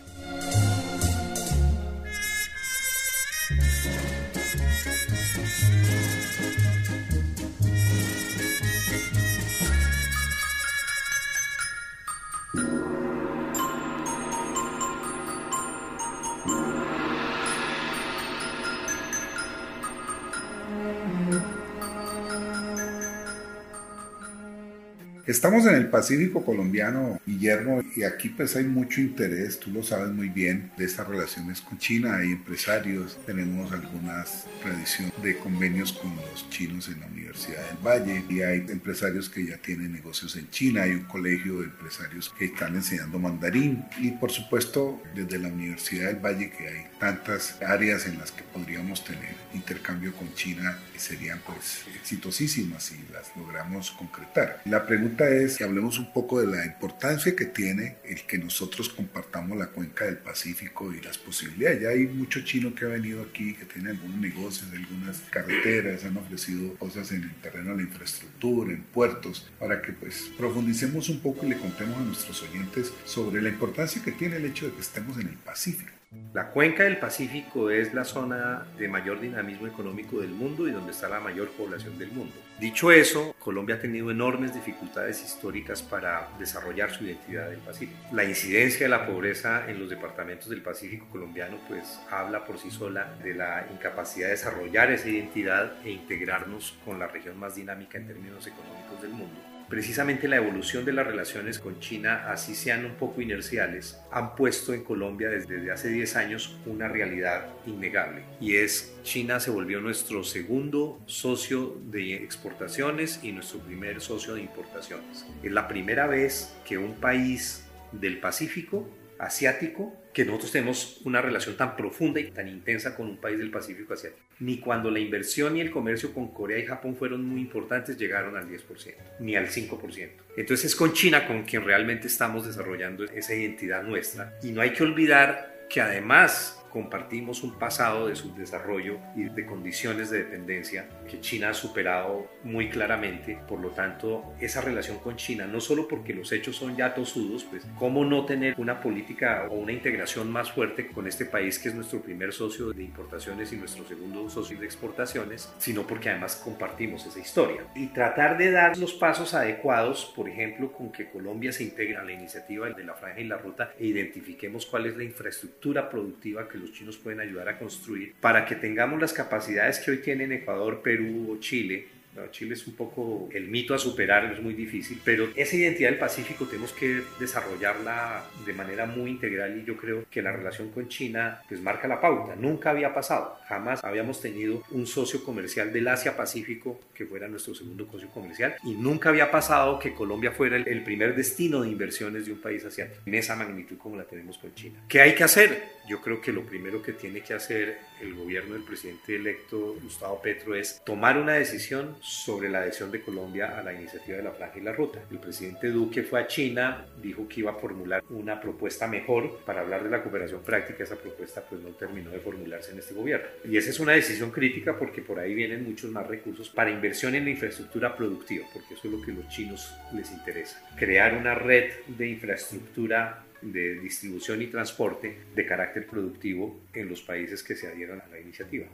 Estamos 25.27 25.65
en 25.65 25.74
el 25.74 25.88
Pacífico 25.88 26.46
colombiano, 26.46 27.20
Guillermo, 27.25 27.82
y 27.96 28.03
aquí 28.03 28.29
pues 28.29 28.55
hay 28.55 28.65
mucho 28.65 29.01
interés, 29.01 29.60
tú 29.60 29.72
lo 29.72 29.82
sabes 29.82 30.13
muy 30.13 30.29
bien, 30.29 30.70
de 30.77 30.86
estas 30.86 31.08
relaciones 31.08 31.62
con 31.62 31.79
China. 31.79 32.17
Hay 32.17 32.34
empresarios, 32.34 33.17
tenemos 33.25 33.72
algunas 33.72 34.46
tradiciones 34.62 35.12
de 35.24 35.36
convenios 35.38 35.94
con 35.94 36.15
los 36.15 36.48
chinos 36.51 36.89
en 36.89 37.00
la 37.00 37.08
Universidad 37.08 37.58
del 37.65 37.77
Valle 37.84 38.24
y 38.29 38.41
hay 38.44 38.67
empresarios 38.70 39.27
que 39.27 39.48
ya 39.48 39.58
tienen 39.58 39.94
negocios 39.94 40.36
en 40.36 40.48
China, 40.51 40.84
hay 40.84 40.91
un 40.91 41.05
colegio 41.05 41.62
de 41.62 41.65
empresarios 41.65 42.32
que 42.38 42.46
están 42.46 42.75
enseñando 42.75 43.17
mandarín 43.17 43.84
y 43.98 44.12
por 44.12 44.29
supuesto 44.29 45.01
desde 45.15 45.39
la 45.39 45.48
Universidad 45.48 46.10
del 46.10 46.24
Valle 46.24 46.51
que 46.51 46.67
hay 46.67 46.86
tantas 47.00 47.60
áreas 47.63 48.05
en 48.05 48.20
las 48.20 48.32
que 48.32 48.44
podríamos 48.44 49.03
tener 49.03 49.34
intercambio 49.55 50.13
con 50.13 50.32
China 50.36 50.77
serían 50.98 51.39
pues 51.46 51.84
exitosísimas 51.96 52.84
si 52.84 52.96
las 53.12 53.36
logramos 53.36 53.91
concretar. 53.91 54.62
La 54.65 54.86
pregunta 54.86 55.14
es 55.24 55.57
que 55.57 55.63
hablemos 55.63 55.98
un 55.98 56.12
poco 56.12 56.41
de 56.41 56.48
la 56.48 56.65
importancia 56.65 57.36
que 57.36 57.45
tiene 57.45 57.98
el 58.03 58.24
que 58.24 58.38
nosotros 58.38 58.89
compartamos 58.89 59.57
la 59.57 59.67
cuenca 59.67 60.05
del 60.05 60.17
Pacífico 60.17 60.93
y 60.93 61.01
las 61.01 61.17
posibilidades. 61.17 61.81
Ya 61.81 61.89
hay 61.89 62.05
mucho 62.07 62.41
chino 62.41 62.75
que 62.75 62.86
ha 62.86 62.89
venido 62.89 63.22
aquí, 63.22 63.53
que 63.53 63.65
tiene 63.65 63.91
algunos 63.91 64.17
negocios, 64.17 64.67
algunas 64.74 65.22
carreteras, 65.29 66.03
han 66.03 66.17
ofrecido 66.17 66.75
cosas 66.75 67.12
en 67.13 67.24
el 67.24 67.36
terreno 67.36 67.72
de 67.72 67.77
la 67.77 67.84
infraestructura, 67.84 68.74
en 68.74 68.84
puertos, 68.84 69.50
para 69.57 69.81
que 69.81 69.93
pues 69.93 70.29
profundicemos 70.38 71.07
un 71.07 71.22
poco 71.22 71.45
y 71.45 71.50
le 71.50 71.57
contemos 71.57 71.98
a 71.98 72.03
nuestros 72.03 72.43
oyentes 72.43 72.91
sobre 73.05 73.41
la 73.41 73.50
importancia 73.50 74.03
que 74.03 74.12
tiene 74.12 74.36
el 74.36 74.45
hecho 74.45 74.65
de 74.65 74.74
que 74.74 74.81
estemos 74.81 75.17
en 75.17 75.27
el 75.27 75.38
Pacífico. 75.38 75.95
La 76.36 76.50
cuenca 76.50 76.84
del 76.84 76.98
Pacífico 76.98 77.69
es 77.69 77.93
la 77.93 78.03
zona 78.03 78.65
de 78.77 78.89
mayor 78.89 79.22
dinamismo 79.22 79.67
económico 79.67 80.19
del 80.19 80.31
mundo 80.31 80.67
y 80.67 80.72
donde 80.72 80.91
está 80.91 81.07
la 81.07 81.22
mayor 81.22 81.50
población 81.51 81.98
del 81.98 82.12
mundo. 82.12 82.36
Dicho 82.60 82.91
eso, 82.91 83.34
Colombia 83.39 83.75
ha 83.75 83.79
tenido 83.79 84.12
enormes 84.12 84.53
dificultades 84.53 85.24
históricas 85.24 85.82
para 85.82 86.28
desarrollar 86.38 86.91
su 86.91 87.06
identidad 87.06 87.49
del 87.49 87.60
Pacífico. 87.60 87.97
La 88.12 88.25
incidencia 88.25 88.86
de 88.86 88.89
la 88.89 89.06
pobreza 89.06 89.69
en 89.69 89.80
los 89.80 89.89
departamentos 89.89 90.49
del 90.49 90.62
Pacífico 90.62 91.06
colombiano 91.10 91.58
pues 91.69 92.01
habla 92.12 92.43
por 92.43 92.58
sí 92.60 92.69
sola 92.69 93.15
de 93.23 93.34
la 93.34 93.65
incapacidad 93.71 94.28
de 94.28 94.32
desarrollar 94.32 94.91
esa 94.91 95.08
identidad 95.08 95.71
e 95.86 95.91
integrarnos 95.91 96.78
con 96.84 96.99
la 96.99 97.08
región 97.08 97.39
más 97.39 97.56
dinámica 97.56 97.97
en 97.97 98.08
términos 98.08 98.45
económicos 98.45 99.01
del 99.01 99.12
mundo 99.12 99.55
precisamente 99.69 100.28
la 100.28 100.38
evolución 100.38 100.86
de 100.86 100.93
las 100.93 101.08
relaciones 101.08 101.60
con 101.60 101.80
China, 101.80 102.25
así 102.30 102.56
sean 102.56 102.86
un 102.86 102.95
poco 102.95 103.21
inerciales, 103.21 103.99
han 104.12 104.36
puesto 104.36 104.73
en 104.73 104.84
Colombia 104.84 105.30
desde 105.30 105.71
hace 105.71 105.89
10 105.89 106.15
años 106.15 106.58
una 106.65 106.88
realidad 106.88 107.47
innegable. 107.65 108.23
Y 108.39 108.56
es 108.56 108.95
China 109.04 109.39
se 109.39 109.51
volvió 109.51 109.82
nuestro 109.82 110.23
segundo 110.23 110.99
socio 111.06 111.78
de 111.86 112.15
exportaciones 112.15 113.19
y 113.23 113.32
nuestro 113.32 113.60
primer 113.60 114.01
socio 114.01 114.36
de 114.36 114.41
importaciones. 114.41 115.25
Es 115.43 115.51
la 115.51 115.67
primera 115.67 116.08
vez 116.08 116.56
que 116.65 116.78
un 116.78 116.95
país 116.95 117.65
del 117.91 118.19
Pacífico 118.19 118.89
asiático 119.19 119.93
que 120.15 120.23
nosotros 120.23 120.54
tenemos 120.54 121.01
una 121.04 121.21
relación 121.21 121.58
tan 121.58 121.75
profunda 121.75 122.21
y 122.21 122.32
tan 122.32 122.47
intensa 122.47 122.95
con 122.95 123.08
un 123.08 123.17
país 123.17 123.38
del 123.38 123.51
Pacífico 123.51 123.93
asiático. 123.93 124.23
Ni 124.39 124.60
cuando 124.60 124.89
la 124.89 124.99
inversión 124.99 125.58
y 125.58 125.60
el 125.60 125.69
comercio 125.69 126.13
con 126.13 126.30
Corea 126.30 126.58
y 126.58 126.65
Japón 126.65 126.95
fueron 126.95 127.25
muy 127.25 127.41
importantes 127.41 127.97
llegaron 127.97 128.38
al 128.38 128.47
10%, 128.47 128.95
ni 129.19 129.36
al 129.36 129.49
5%. 129.49 130.10
Entonces 130.38 130.67
es 130.67 130.75
con 130.78 130.93
China 130.93 131.28
con 131.28 131.43
quien 131.43 131.65
realmente 131.65 132.08
estamos 132.08 132.47
desarrollando 132.47 133.04
esa 133.04 133.36
identidad 133.36 133.84
nuestra. 133.84 134.39
Y 134.41 134.54
no 134.54 134.62
hay 134.62 134.71
que 134.71 134.84
olvidar 134.84 135.67
que 135.69 135.82
además 135.82 136.64
compartimos 136.76 137.42
un 137.42 137.58
pasado 137.58 138.10
de 138.10 138.18
subdesarrollo 138.18 139.00
y 139.16 139.30
de 139.30 139.46
condiciones 139.46 140.10
de 140.10 140.26
dependencia 140.26 140.90
que 141.10 141.22
China 141.22 141.52
ha 141.52 141.54
superado 141.54 142.28
muy 142.44 142.68
claramente. 142.68 143.40
Por 143.48 143.62
lo 143.62 143.70
tanto, 143.70 144.34
esa 144.42 144.60
relación 144.60 145.00
con 145.00 145.16
China, 145.16 145.48
no 145.48 145.62
solo 145.62 145.88
porque 145.88 146.14
los 146.14 146.34
hechos 146.34 146.58
son 146.58 146.76
ya 146.76 146.94
tosudos, 146.94 147.46
pues 147.46 147.66
cómo 147.80 148.04
no 148.04 148.26
tener 148.26 148.56
una 148.58 148.82
política 148.82 149.48
o 149.50 149.54
una 149.54 149.72
integración 149.72 150.30
más 150.30 150.52
fuerte 150.52 150.88
con 150.88 151.08
este 151.08 151.24
país 151.24 151.60
que 151.60 151.70
es 151.70 151.76
nuestro 151.76 152.02
primer 152.02 152.34
socio 152.34 152.74
de 152.74 152.84
importaciones 152.84 153.54
y 153.54 153.56
nuestro 153.56 153.88
segundo 153.88 154.30
socio 154.30 154.60
de 154.60 154.66
exportaciones, 154.66 155.54
sino 155.58 155.88
porque 155.88 156.10
además 156.10 156.42
compartimos 156.44 157.06
esa 157.06 157.20
historia. 157.20 157.64
Y 157.74 157.88
tratar 157.88 158.38
de 158.38 158.52
dar 158.52 158.78
los 158.78 158.96
pasos 158.96 159.34
adecuados, 159.34 160.12
por 160.14 160.28
ejemplo, 160.28 160.74
con 160.74 160.92
que 160.92 161.10
Colombia 161.10 161.54
se 161.54 161.64
integre 161.64 161.96
a 161.96 162.04
la 162.04 162.12
iniciativa 162.12 162.70
de 162.70 162.84
la 162.84 162.96
franja 162.96 163.22
y 163.22 163.28
la 163.30 163.38
ruta 163.38 163.72
e 163.80 163.86
identifiquemos 163.86 164.66
cuál 164.66 164.88
es 164.88 164.98
la 164.98 165.06
infraestructura 165.06 165.90
productiva 165.90 166.50
que 166.50 166.64
los 166.65 166.73
chinos 166.73 166.97
pueden 166.97 167.19
ayudar 167.19 167.47
a 167.49 167.60
construir 167.60 168.13
para 168.19 168.45
que 168.45 168.56
tengamos 168.56 168.99
las 168.99 169.13
capacidades 169.13 169.80
que 169.80 169.91
hoy 169.91 169.97
tienen 169.97 170.32
Ecuador, 170.32 170.82
Perú 170.82 171.32
o 171.32 171.39
Chile 171.39 171.88
Chile 172.32 172.54
es 172.54 172.65
un 172.67 172.75
poco 172.75 173.30
el 173.34 173.47
mito 173.47 173.73
a 173.73 173.78
superar, 173.78 174.32
es 174.32 174.41
muy 174.41 174.54
difícil, 174.54 174.99
pero 175.04 175.30
esa 175.36 175.56
identidad 175.56 175.89
del 175.89 175.99
Pacífico 175.99 176.45
tenemos 176.45 176.71
que 176.73 177.01
desarrollarla 177.19 178.23
de 178.45 178.54
manera 178.54 178.86
muy 178.86 179.12
integral 179.12 179.58
y 179.58 179.65
yo 179.65 179.78
creo 179.78 180.06
que 180.10 180.21
la 180.21 180.32
relación 180.32 180.69
con 180.71 180.88
China 180.88 181.41
pues 181.47 181.62
marca 181.62 181.88
la 181.88 181.99
pauta. 181.99 182.36
Nunca 182.36 182.71
había 182.71 182.93
pasado, 182.93 183.38
jamás 183.47 183.84
habíamos 183.84 184.21
tenido 184.21 184.63
un 184.71 184.88
socio 184.88 185.23
comercial 185.23 185.71
del 185.71 185.88
Asia-Pacífico 185.88 186.80
que 186.93 187.06
fuera 187.06 187.28
nuestro 187.28 187.54
segundo 187.54 187.88
socio 187.91 188.10
comercial 188.10 188.56
y 188.63 188.73
nunca 188.73 189.10
había 189.10 189.32
pasado 189.32 189.80
que 189.80 189.93
Colombia 189.93 190.32
fuera 190.32 190.58
el, 190.58 190.84
primer 190.84 191.15
destino 191.15 191.62
de 191.62 191.69
inversiones 191.69 192.25
de 192.25 192.34
un 192.34 192.39
país 192.39 192.63
asiático 192.63 193.01
en 193.06 193.15
esa 193.15 193.36
magnitud 193.36 193.78
como 193.78 193.95
la 193.95 194.04
tenemos 194.04 194.38
con 194.38 194.54
China. 194.54 194.84
¿Qué 194.88 195.01
hay 195.01 195.15
que 195.15 195.23
hacer? 195.23 195.75
Yo 195.88 196.01
creo 196.01 196.21
que 196.21 196.32
lo 196.32 196.43
primero 196.45 196.82
que 196.82 196.93
tiene 196.93 197.21
que 197.21 197.34
hacer 197.34 197.78
el 198.01 198.13
gobierno 198.13 198.54
del 198.54 198.63
presidente 198.63 199.15
electo 199.15 199.75
Gustavo 199.82 200.21
Petro 200.21 200.56
es 200.56 200.82
tomar 200.86 201.17
una 201.17 201.34
decisión 201.34 201.95
sobre 202.06 202.50
la 202.50 202.60
adhesión 202.60 202.91
de 202.91 203.02
Colombia 203.02 203.58
a 203.58 203.63
la 203.63 203.74
iniciativa 203.74 204.18
de 204.18 204.24
la 204.24 204.32
Franja 204.32 204.60
y 204.60 204.62
la 204.62 204.74
Ruta. 204.74 205.02
El 205.10 205.18
presidente 205.18 205.70
Duque 205.70 206.04
fue 206.04 206.22
a 206.22 206.28
China, 206.28 206.86
dijo 207.02 207.28
que 207.28 207.39
iba 207.39 207.52
a 207.52 207.56
formular 207.56 208.04
una 208.12 208.39
propuesta 208.39 208.88
mejor 208.88 209.39
para 209.44 209.62
hablar 209.62 209.84
de 209.84 209.89
la 209.89 210.04
cooperación 210.04 210.44
práctica. 210.44 210.84
Esa 210.84 210.98
propuesta 210.98 211.41
pues 211.41 211.62
no 211.62 211.70
terminó 211.70 212.12
de 212.12 212.20
formularse 212.20 212.74
en 212.74 212.80
este 212.80 212.94
gobierno. 212.94 213.26
Y 213.44 213.58
esa 213.58 213.72
es 213.72 213.80
una 213.80 213.94
decisión 213.94 214.30
crítica 214.30 214.78
porque 214.78 215.02
por 215.02 215.18
ahí 215.18 215.34
vienen 215.34 215.63
muchos 215.63 215.89
más 215.89 216.06
recursos 216.06 216.48
para 216.48 216.70
inversión 216.70 217.15
en 217.15 217.24
la 217.24 217.32
infraestructura 217.32 217.98
productiva, 217.98 218.46
porque 218.54 218.76
eso 218.76 218.88
es 218.88 218.94
lo 218.94 219.02
que 219.02 219.12
a 219.12 219.15
los 219.15 219.28
chinos 219.30 219.76
les 219.91 220.12
interesa. 220.12 220.62
Crear 220.78 221.15
una 221.15 221.34
red 221.34 221.72
de 221.88 222.08
infraestructura 222.08 223.24
de 223.41 223.80
distribución 223.80 224.44
y 224.44 224.48
transporte 224.48 225.18
de 225.34 225.46
carácter 225.46 225.88
productivo 225.88 226.62
en 226.72 226.88
los 226.88 227.02
países 227.02 227.41
que 227.41 227.56
se 227.56 227.68
adhieran 227.68 228.02
a 228.02 228.08
la 228.08 228.20
iniciativa. 228.20 228.68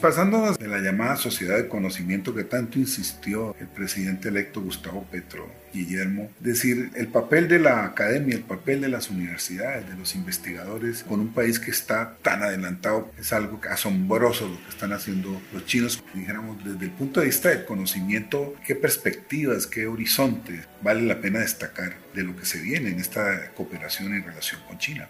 Pasándonos 0.00 0.58
de 0.58 0.66
la 0.66 0.78
llamada 0.78 1.16
sociedad 1.16 1.56
de 1.56 1.68
conocimiento 1.68 2.34
que 2.34 2.44
tanto 2.44 2.78
insistió 2.78 3.54
el 3.60 3.68
presidente 3.68 4.28
electo 4.28 4.62
Gustavo 4.62 5.06
Petro, 5.10 5.48
Guillermo, 5.72 6.30
decir 6.40 6.90
el 6.94 7.08
papel 7.08 7.46
de 7.46 7.60
la 7.60 7.84
academia, 7.84 8.34
el 8.34 8.42
papel 8.42 8.80
de 8.80 8.88
las 8.88 9.10
universidades, 9.10 9.88
de 9.88 9.96
los 9.96 10.14
investigadores 10.14 11.04
con 11.04 11.20
un 11.20 11.32
país 11.32 11.60
que 11.60 11.70
está 11.70 12.16
tan 12.22 12.42
adelantado, 12.42 13.12
es 13.18 13.32
algo 13.32 13.60
asombroso 13.70 14.48
lo 14.48 14.56
que 14.64 14.70
están 14.70 14.92
haciendo 14.92 15.40
los 15.52 15.66
chinos, 15.66 16.02
dijéramos, 16.14 16.64
desde 16.64 16.86
el 16.86 16.90
punto 16.90 17.20
de 17.20 17.26
vista 17.26 17.50
del 17.50 17.64
conocimiento, 17.64 18.54
qué 18.66 18.74
perspectivas, 18.74 19.66
qué 19.66 19.86
horizontes 19.86 20.66
vale 20.82 21.02
la 21.02 21.20
pena 21.20 21.40
destacar 21.40 21.94
de 22.14 22.24
lo 22.24 22.36
que 22.36 22.46
se 22.46 22.60
viene 22.60 22.90
en 22.90 22.98
esta 22.98 23.52
cooperación 23.52 24.14
en 24.14 24.24
relación 24.24 24.60
con 24.66 24.78
China. 24.78 25.08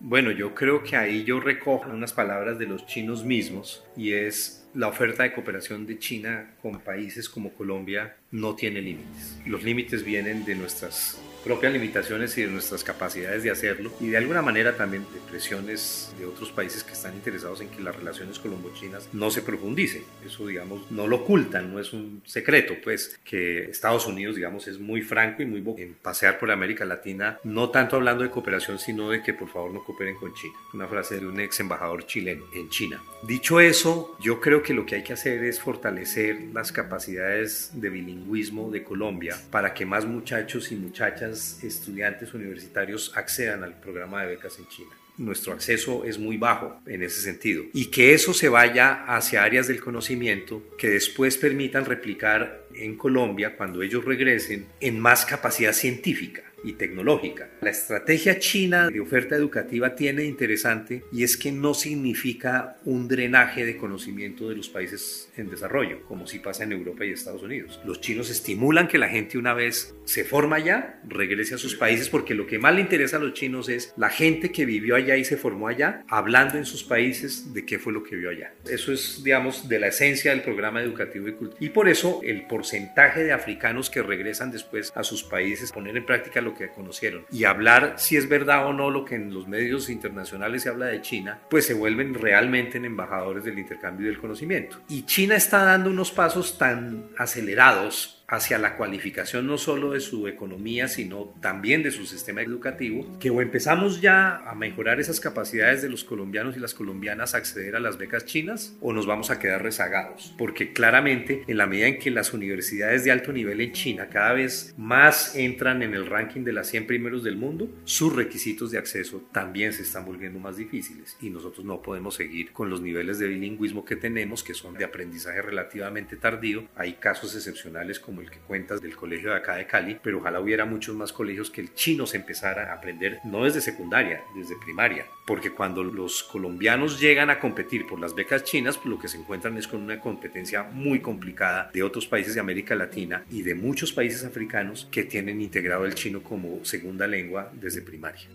Bueno, 0.00 0.30
yo 0.30 0.54
creo 0.54 0.84
que 0.84 0.96
ahí 0.96 1.24
yo 1.24 1.40
recojo 1.40 1.90
unas 1.90 2.12
palabras 2.12 2.56
de 2.58 2.66
los 2.66 2.86
chinos 2.86 3.24
mismos 3.24 3.84
y 3.96 4.12
es 4.12 4.68
la 4.72 4.86
oferta 4.86 5.24
de 5.24 5.32
cooperación 5.32 5.86
de 5.86 5.98
China 5.98 6.54
con 6.62 6.78
países 6.78 7.28
como 7.28 7.52
Colombia 7.52 8.16
no 8.30 8.54
tiene 8.54 8.80
límites. 8.80 9.40
Los 9.44 9.64
límites 9.64 10.04
vienen 10.04 10.44
de 10.44 10.54
nuestras 10.54 11.20
propias 11.44 11.72
limitaciones 11.72 12.36
y 12.38 12.42
de 12.42 12.48
nuestras 12.48 12.84
capacidades 12.84 13.42
de 13.42 13.50
hacerlo 13.50 13.92
y 14.00 14.08
de 14.08 14.16
alguna 14.16 14.42
manera 14.42 14.76
también 14.76 15.04
de 15.12 15.20
presiones 15.30 16.12
de 16.18 16.26
otros 16.26 16.50
países 16.50 16.84
que 16.84 16.92
están 16.92 17.14
interesados 17.14 17.60
en 17.60 17.68
que 17.68 17.82
las 17.82 17.94
relaciones 17.94 18.38
colombo-chinas 18.38 19.08
no 19.12 19.30
se 19.30 19.42
profundicen. 19.42 20.02
Eso, 20.24 20.46
digamos, 20.46 20.90
no 20.90 21.06
lo 21.06 21.16
ocultan, 21.16 21.72
no 21.72 21.80
es 21.80 21.92
un 21.92 22.22
secreto, 22.24 22.74
pues 22.82 23.18
que 23.24 23.70
Estados 23.70 24.06
Unidos, 24.06 24.36
digamos, 24.36 24.66
es 24.68 24.78
muy 24.78 25.02
franco 25.02 25.42
y 25.42 25.46
muy 25.46 25.62
en 25.78 25.94
pasear 25.94 26.38
por 26.38 26.50
América 26.50 26.84
Latina, 26.84 27.38
no 27.44 27.70
tanto 27.70 27.96
hablando 27.96 28.22
de 28.22 28.30
cooperación, 28.30 28.78
sino 28.78 29.10
de 29.10 29.22
que 29.22 29.34
por 29.34 29.48
favor 29.48 29.72
no 29.72 29.84
cooperen 29.84 30.16
con 30.16 30.32
China. 30.34 30.54
Una 30.72 30.88
frase 30.88 31.18
de 31.18 31.26
un 31.26 31.40
ex 31.40 31.60
embajador 31.60 32.06
chileno 32.06 32.44
en 32.54 32.68
China. 32.70 33.02
Dicho 33.26 33.60
eso, 33.60 34.16
yo 34.20 34.40
creo 34.40 34.62
que 34.62 34.74
lo 34.74 34.86
que 34.86 34.96
hay 34.96 35.02
que 35.02 35.12
hacer 35.12 35.44
es 35.44 35.60
fortalecer 35.60 36.38
las 36.52 36.72
capacidades 36.72 37.70
de 37.74 37.90
bilingüismo 37.90 38.70
de 38.70 38.84
Colombia 38.84 39.36
para 39.50 39.74
que 39.74 39.84
más 39.84 40.06
muchachos 40.06 40.70
y 40.72 40.76
muchachas 40.76 41.27
estudiantes 41.28 42.34
universitarios 42.34 43.12
accedan 43.14 43.64
al 43.64 43.78
programa 43.78 44.22
de 44.22 44.28
becas 44.28 44.58
en 44.58 44.68
China. 44.68 44.90
Nuestro 45.16 45.52
acceso 45.52 46.04
es 46.04 46.18
muy 46.18 46.36
bajo 46.36 46.80
en 46.86 47.02
ese 47.02 47.20
sentido. 47.20 47.64
Y 47.72 47.86
que 47.86 48.14
eso 48.14 48.32
se 48.32 48.48
vaya 48.48 49.04
hacia 49.04 49.42
áreas 49.42 49.66
del 49.66 49.80
conocimiento 49.80 50.62
que 50.78 50.90
después 50.90 51.36
permitan 51.36 51.84
replicar 51.84 52.64
en 52.74 52.96
Colombia 52.96 53.56
cuando 53.56 53.82
ellos 53.82 54.04
regresen 54.04 54.66
en 54.80 55.00
más 55.00 55.26
capacidad 55.26 55.72
científica 55.72 56.47
y 56.64 56.72
tecnológica. 56.74 57.50
La 57.60 57.70
estrategia 57.70 58.38
china 58.38 58.88
de 58.88 59.00
oferta 59.00 59.36
educativa 59.36 59.94
tiene 59.94 60.24
interesante 60.24 61.04
y 61.12 61.22
es 61.22 61.36
que 61.36 61.52
no 61.52 61.74
significa 61.74 62.76
un 62.84 63.08
drenaje 63.08 63.64
de 63.64 63.76
conocimiento 63.76 64.48
de 64.48 64.56
los 64.56 64.68
países 64.68 65.30
en 65.36 65.50
desarrollo, 65.50 66.02
como 66.06 66.26
si 66.26 66.38
pasa 66.38 66.64
en 66.64 66.72
Europa 66.72 67.04
y 67.04 67.10
Estados 67.10 67.42
Unidos. 67.42 67.80
Los 67.84 68.00
chinos 68.00 68.30
estimulan 68.30 68.88
que 68.88 68.98
la 68.98 69.08
gente 69.08 69.38
una 69.38 69.54
vez 69.54 69.94
se 70.04 70.24
forma 70.24 70.56
allá, 70.56 71.00
regrese 71.06 71.54
a 71.54 71.58
sus 71.58 71.74
países, 71.74 72.08
porque 72.08 72.34
lo 72.34 72.46
que 72.46 72.58
más 72.58 72.74
le 72.74 72.80
interesa 72.80 73.16
a 73.16 73.20
los 73.20 73.34
chinos 73.34 73.68
es 73.68 73.92
la 73.96 74.10
gente 74.10 74.50
que 74.50 74.64
vivió 74.64 74.96
allá 74.96 75.16
y 75.16 75.24
se 75.24 75.36
formó 75.36 75.68
allá, 75.68 76.04
hablando 76.08 76.58
en 76.58 76.64
sus 76.64 76.84
países 76.84 77.52
de 77.52 77.64
qué 77.64 77.78
fue 77.78 77.92
lo 77.92 78.02
que 78.02 78.16
vio 78.16 78.30
allá. 78.30 78.52
Eso 78.68 78.92
es, 78.92 79.22
digamos, 79.22 79.68
de 79.68 79.78
la 79.78 79.88
esencia 79.88 80.30
del 80.30 80.42
programa 80.42 80.82
educativo 80.82 81.28
y 81.28 81.32
cultural. 81.32 81.62
Y 81.64 81.70
por 81.70 81.88
eso 81.88 82.20
el 82.24 82.46
porcentaje 82.46 83.22
de 83.24 83.32
africanos 83.32 83.90
que 83.90 84.02
regresan 84.02 84.50
después 84.50 84.92
a 84.94 85.02
sus 85.02 85.22
países, 85.22 85.72
poner 85.72 85.96
en 85.96 86.06
práctica 86.06 86.40
lo 86.48 86.54
que 86.54 86.68
conocieron 86.70 87.24
y 87.30 87.44
hablar 87.44 87.94
si 87.96 88.16
es 88.16 88.28
verdad 88.28 88.66
o 88.66 88.72
no 88.72 88.90
lo 88.90 89.04
que 89.04 89.14
en 89.14 89.32
los 89.32 89.46
medios 89.48 89.88
internacionales 89.88 90.62
se 90.62 90.68
habla 90.68 90.86
de 90.86 91.02
China, 91.02 91.40
pues 91.50 91.66
se 91.66 91.74
vuelven 91.74 92.14
realmente 92.14 92.78
en 92.78 92.84
embajadores 92.84 93.44
del 93.44 93.58
intercambio 93.58 94.06
y 94.06 94.10
del 94.10 94.20
conocimiento. 94.20 94.78
Y 94.88 95.02
China 95.02 95.36
está 95.36 95.64
dando 95.64 95.90
unos 95.90 96.10
pasos 96.10 96.58
tan 96.58 97.10
acelerados 97.16 98.17
hacia 98.28 98.58
la 98.58 98.76
cualificación 98.76 99.46
no 99.46 99.56
solo 99.56 99.92
de 99.92 100.00
su 100.00 100.28
economía, 100.28 100.86
sino 100.86 101.34
también 101.40 101.82
de 101.82 101.90
su 101.90 102.04
sistema 102.04 102.42
educativo, 102.42 103.18
que 103.18 103.30
o 103.30 103.40
empezamos 103.40 104.02
ya 104.02 104.36
a 104.48 104.54
mejorar 104.54 105.00
esas 105.00 105.18
capacidades 105.18 105.80
de 105.80 105.88
los 105.88 106.04
colombianos 106.04 106.54
y 106.56 106.60
las 106.60 106.74
colombianas 106.74 107.34
a 107.34 107.38
acceder 107.38 107.74
a 107.74 107.80
las 107.80 107.96
becas 107.96 108.26
chinas, 108.26 108.76
o 108.80 108.92
nos 108.92 109.06
vamos 109.06 109.30
a 109.30 109.38
quedar 109.38 109.62
rezagados, 109.62 110.34
porque 110.36 110.74
claramente 110.74 111.42
en 111.46 111.56
la 111.56 111.66
medida 111.66 111.86
en 111.86 111.98
que 111.98 112.10
las 112.10 112.34
universidades 112.34 113.02
de 113.04 113.12
alto 113.12 113.32
nivel 113.32 113.62
en 113.62 113.72
China 113.72 114.08
cada 114.10 114.34
vez 114.34 114.74
más 114.76 115.34
entran 115.34 115.82
en 115.82 115.94
el 115.94 116.06
ranking 116.06 116.44
de 116.44 116.52
las 116.52 116.68
100 116.68 116.86
primeros 116.86 117.24
del 117.24 117.36
mundo, 117.36 117.70
sus 117.84 118.14
requisitos 118.14 118.70
de 118.70 118.78
acceso 118.78 119.26
también 119.32 119.72
se 119.72 119.82
están 119.82 120.04
volviendo 120.04 120.38
más 120.38 120.58
difíciles 120.58 121.16
y 121.20 121.30
nosotros 121.30 121.64
no 121.64 121.80
podemos 121.80 122.16
seguir 122.16 122.52
con 122.52 122.68
los 122.68 122.82
niveles 122.82 123.18
de 123.18 123.28
bilingüismo 123.28 123.86
que 123.86 123.96
tenemos, 123.96 124.42
que 124.42 124.52
son 124.52 124.74
de 124.74 124.84
aprendizaje 124.84 125.40
relativamente 125.40 126.16
tardío. 126.16 126.68
Hay 126.76 126.94
casos 126.94 127.34
excepcionales 127.34 127.98
como 127.98 128.17
el 128.20 128.30
que 128.30 128.38
cuentas 128.38 128.80
del 128.80 128.96
colegio 128.96 129.30
de 129.30 129.36
acá 129.36 129.56
de 129.56 129.66
Cali, 129.66 129.98
pero 130.02 130.18
ojalá 130.18 130.40
hubiera 130.40 130.64
muchos 130.64 130.94
más 130.94 131.12
colegios 131.12 131.50
que 131.50 131.60
el 131.60 131.74
chino 131.74 132.06
se 132.06 132.16
empezara 132.16 132.70
a 132.70 132.74
aprender 132.74 133.20
no 133.24 133.44
desde 133.44 133.60
secundaria, 133.60 134.22
desde 134.34 134.56
primaria, 134.56 135.06
porque 135.26 135.50
cuando 135.50 135.82
los 135.84 136.22
colombianos 136.22 137.00
llegan 137.00 137.30
a 137.30 137.40
competir 137.40 137.86
por 137.86 138.00
las 138.00 138.14
becas 138.14 138.44
chinas, 138.44 138.76
pues 138.76 138.86
lo 138.86 138.98
que 138.98 139.08
se 139.08 139.18
encuentran 139.18 139.56
es 139.56 139.68
con 139.68 139.82
una 139.82 140.00
competencia 140.00 140.62
muy 140.62 141.00
complicada 141.00 141.70
de 141.72 141.82
otros 141.82 142.06
países 142.06 142.34
de 142.34 142.40
América 142.40 142.74
Latina 142.74 143.24
y 143.30 143.42
de 143.42 143.54
muchos 143.54 143.92
países 143.92 144.24
africanos 144.24 144.88
que 144.90 145.04
tienen 145.04 145.40
integrado 145.40 145.84
el 145.84 145.94
chino 145.94 146.22
como 146.22 146.64
segunda 146.64 147.06
lengua 147.06 147.50
desde 147.54 147.82
primaria. 147.82 148.28